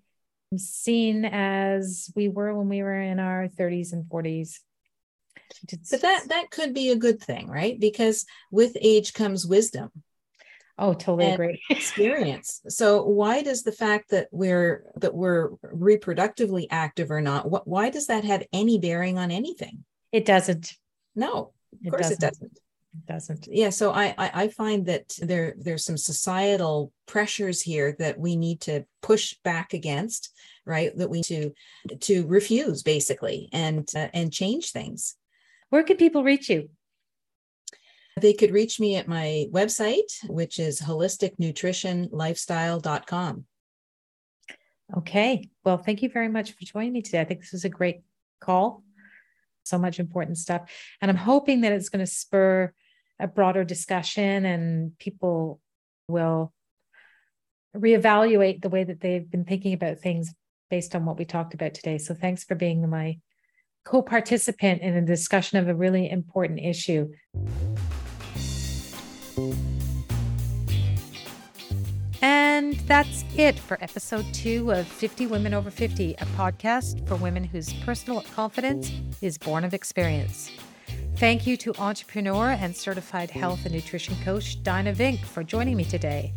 seen 0.55 1.25
as 1.25 2.11
we 2.15 2.29
were 2.29 2.53
when 2.53 2.69
we 2.69 2.83
were 2.83 3.01
in 3.01 3.19
our 3.19 3.47
30s 3.47 3.93
and 3.93 4.05
40s. 4.05 4.59
But 5.89 6.01
that 6.01 6.29
that 6.29 6.51
could 6.51 6.75
be 6.75 6.91
a 6.91 6.95
good 6.95 7.19
thing, 7.19 7.47
right? 7.47 7.79
Because 7.79 8.27
with 8.51 8.77
age 8.79 9.13
comes 9.13 9.47
wisdom 9.47 9.89
Oh, 10.79 10.93
totally 10.93 11.31
agree. 11.31 11.61
experience. 11.69 12.61
So 12.69 13.03
why 13.03 13.43
does 13.43 13.63
the 13.63 13.71
fact 13.73 14.11
that 14.11 14.29
we're 14.31 14.85
that 14.95 15.13
we're 15.13 15.49
reproductively 15.63 16.67
active 16.71 17.11
or 17.11 17.19
not, 17.19 17.51
what 17.51 17.67
why 17.67 17.89
does 17.89 18.07
that 18.07 18.23
have 18.23 18.47
any 18.53 18.79
bearing 18.79 19.17
on 19.17 19.29
anything? 19.29 19.83
It 20.13 20.25
doesn't. 20.25 20.73
No, 21.15 21.51
of 21.73 21.79
it 21.83 21.89
course 21.89 22.03
doesn't. 22.03 22.23
it 22.23 22.27
doesn't. 22.27 22.51
It 22.53 23.05
doesn't. 23.07 23.47
Yeah. 23.51 23.71
So 23.71 23.91
I, 23.91 24.15
I 24.17 24.31
I 24.43 24.47
find 24.47 24.85
that 24.85 25.13
there 25.19 25.53
there's 25.57 25.85
some 25.85 25.97
societal 25.97 26.93
pressures 27.05 27.61
here 27.61 27.95
that 27.99 28.17
we 28.17 28.37
need 28.37 28.61
to 28.61 28.85
push 29.01 29.35
back 29.43 29.73
against, 29.73 30.31
right? 30.65 30.95
That 30.95 31.09
we 31.09 31.21
to 31.23 31.51
to 31.99 32.25
refuse 32.25 32.83
basically 32.83 33.49
and 33.51 33.87
uh, 33.93 34.07
and 34.13 34.31
change 34.31 34.71
things. 34.71 35.15
Where 35.71 35.83
can 35.83 35.97
people 35.97 36.23
reach 36.23 36.49
you? 36.49 36.69
They 38.21 38.34
could 38.34 38.51
reach 38.51 38.79
me 38.79 38.95
at 38.95 39.08
my 39.08 39.47
website, 39.51 40.27
which 40.27 40.60
is 40.60 40.82
holisticnutritionlifestyle.com. 40.82 43.45
Okay. 44.97 45.49
Well, 45.63 45.77
thank 45.77 46.01
you 46.01 46.10
very 46.10 46.29
much 46.29 46.53
for 46.53 46.65
joining 46.65 46.93
me 46.93 47.01
today. 47.01 47.21
I 47.21 47.25
think 47.25 47.41
this 47.41 47.51
was 47.51 47.65
a 47.65 47.69
great 47.69 48.01
call. 48.39 48.84
So 49.63 49.77
much 49.77 49.99
important 49.99 50.38
stuff. 50.38 50.71
And 51.01 51.12
I'm 51.12 51.17
hoping 51.17 51.62
that 51.62 51.73
it's 51.73 51.89
going 51.89 52.03
to 52.03 52.12
spur 52.12 52.73
a 53.19 53.27
broader 53.27 53.63
discussion 53.63 54.45
and 54.45 54.97
people 54.97 55.60
will 56.08 56.53
reevaluate 57.75 58.62
the 58.62 58.69
way 58.69 58.84
that 58.84 58.99
they've 58.99 59.29
been 59.29 59.45
thinking 59.45 59.73
about 59.73 59.99
things 59.99 60.34
based 60.69 60.95
on 60.95 61.05
what 61.05 61.17
we 61.17 61.25
talked 61.25 61.53
about 61.53 61.73
today. 61.73 61.97
So 61.97 62.13
thanks 62.13 62.43
for 62.43 62.55
being 62.55 62.88
my 62.89 63.19
co 63.86 64.01
participant 64.01 64.82
in 64.82 64.95
a 64.95 65.05
discussion 65.05 65.60
of 65.60 65.67
a 65.67 65.75
really 65.75 66.10
important 66.10 66.60
issue. 66.60 67.10
And 72.21 72.75
that's 72.81 73.23
it 73.37 73.57
for 73.57 73.81
episode 73.81 74.25
two 74.33 74.71
of 74.71 74.85
50 74.85 75.27
Women 75.27 75.53
Over 75.53 75.71
50, 75.71 76.15
a 76.15 76.25
podcast 76.37 77.07
for 77.07 77.15
women 77.15 77.45
whose 77.45 77.71
personal 77.85 78.21
confidence 78.35 78.91
is 79.21 79.37
born 79.37 79.63
of 79.63 79.73
experience. 79.73 80.51
Thank 81.15 81.47
you 81.47 81.57
to 81.57 81.73
entrepreneur 81.77 82.51
and 82.51 82.75
certified 82.75 83.29
health 83.29 83.65
and 83.65 83.73
nutrition 83.73 84.15
coach 84.23 84.61
Dyna 84.63 84.93
Vink 84.93 85.19
for 85.19 85.43
joining 85.43 85.77
me 85.77 85.85
today. 85.85 86.33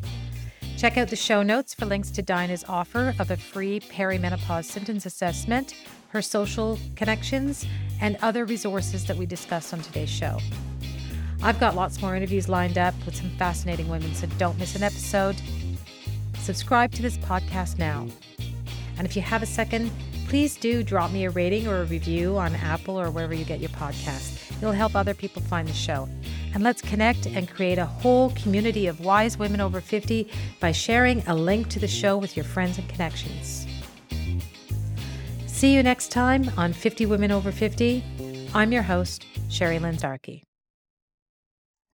Check 0.76 0.96
out 0.98 1.08
the 1.08 1.16
show 1.16 1.42
notes 1.42 1.74
for 1.74 1.86
links 1.86 2.10
to 2.10 2.22
Dyna's 2.22 2.64
offer 2.68 3.14
of 3.18 3.30
a 3.30 3.36
free 3.36 3.80
perimenopause 3.80 4.64
symptoms 4.64 5.06
assessment, 5.06 5.74
her 6.08 6.22
social 6.22 6.78
connections, 6.96 7.64
and 8.00 8.16
other 8.22 8.44
resources 8.44 9.06
that 9.06 9.16
we 9.16 9.26
discussed 9.26 9.72
on 9.72 9.80
today's 9.80 10.10
show. 10.10 10.38
I've 11.42 11.58
got 11.58 11.74
lots 11.74 12.00
more 12.00 12.14
interviews 12.14 12.48
lined 12.48 12.78
up 12.78 12.94
with 13.04 13.16
some 13.16 13.30
fascinating 13.30 13.88
women, 13.88 14.14
so 14.14 14.28
don't 14.38 14.58
miss 14.58 14.76
an 14.76 14.84
episode. 14.84 15.36
Subscribe 16.38 16.92
to 16.92 17.02
this 17.02 17.18
podcast 17.18 17.78
now. 17.78 18.06
And 18.96 19.06
if 19.06 19.16
you 19.16 19.22
have 19.22 19.42
a 19.42 19.46
second, 19.46 19.90
please 20.28 20.56
do 20.56 20.84
drop 20.84 21.10
me 21.10 21.24
a 21.24 21.30
rating 21.30 21.66
or 21.66 21.82
a 21.82 21.84
review 21.84 22.36
on 22.36 22.54
Apple 22.54 22.98
or 22.98 23.10
wherever 23.10 23.34
you 23.34 23.44
get 23.44 23.58
your 23.58 23.70
podcast. 23.70 24.38
It'll 24.58 24.72
help 24.72 24.94
other 24.94 25.14
people 25.14 25.42
find 25.42 25.66
the 25.66 25.72
show. 25.72 26.08
And 26.54 26.62
let's 26.62 26.80
connect 26.80 27.26
and 27.26 27.48
create 27.48 27.78
a 27.78 27.86
whole 27.86 28.30
community 28.30 28.86
of 28.86 29.00
wise 29.00 29.36
women 29.36 29.60
over 29.60 29.80
50 29.80 30.30
by 30.60 30.70
sharing 30.70 31.26
a 31.26 31.34
link 31.34 31.68
to 31.70 31.80
the 31.80 31.88
show 31.88 32.16
with 32.18 32.36
your 32.36 32.44
friends 32.44 32.78
and 32.78 32.88
connections. 32.88 33.66
See 35.46 35.74
you 35.74 35.82
next 35.82 36.12
time 36.12 36.50
on 36.56 36.72
50 36.72 37.06
Women 37.06 37.32
Over 37.32 37.50
50. 37.50 38.04
I'm 38.54 38.72
your 38.72 38.82
host, 38.82 39.26
Sherrilynne. 39.48 40.51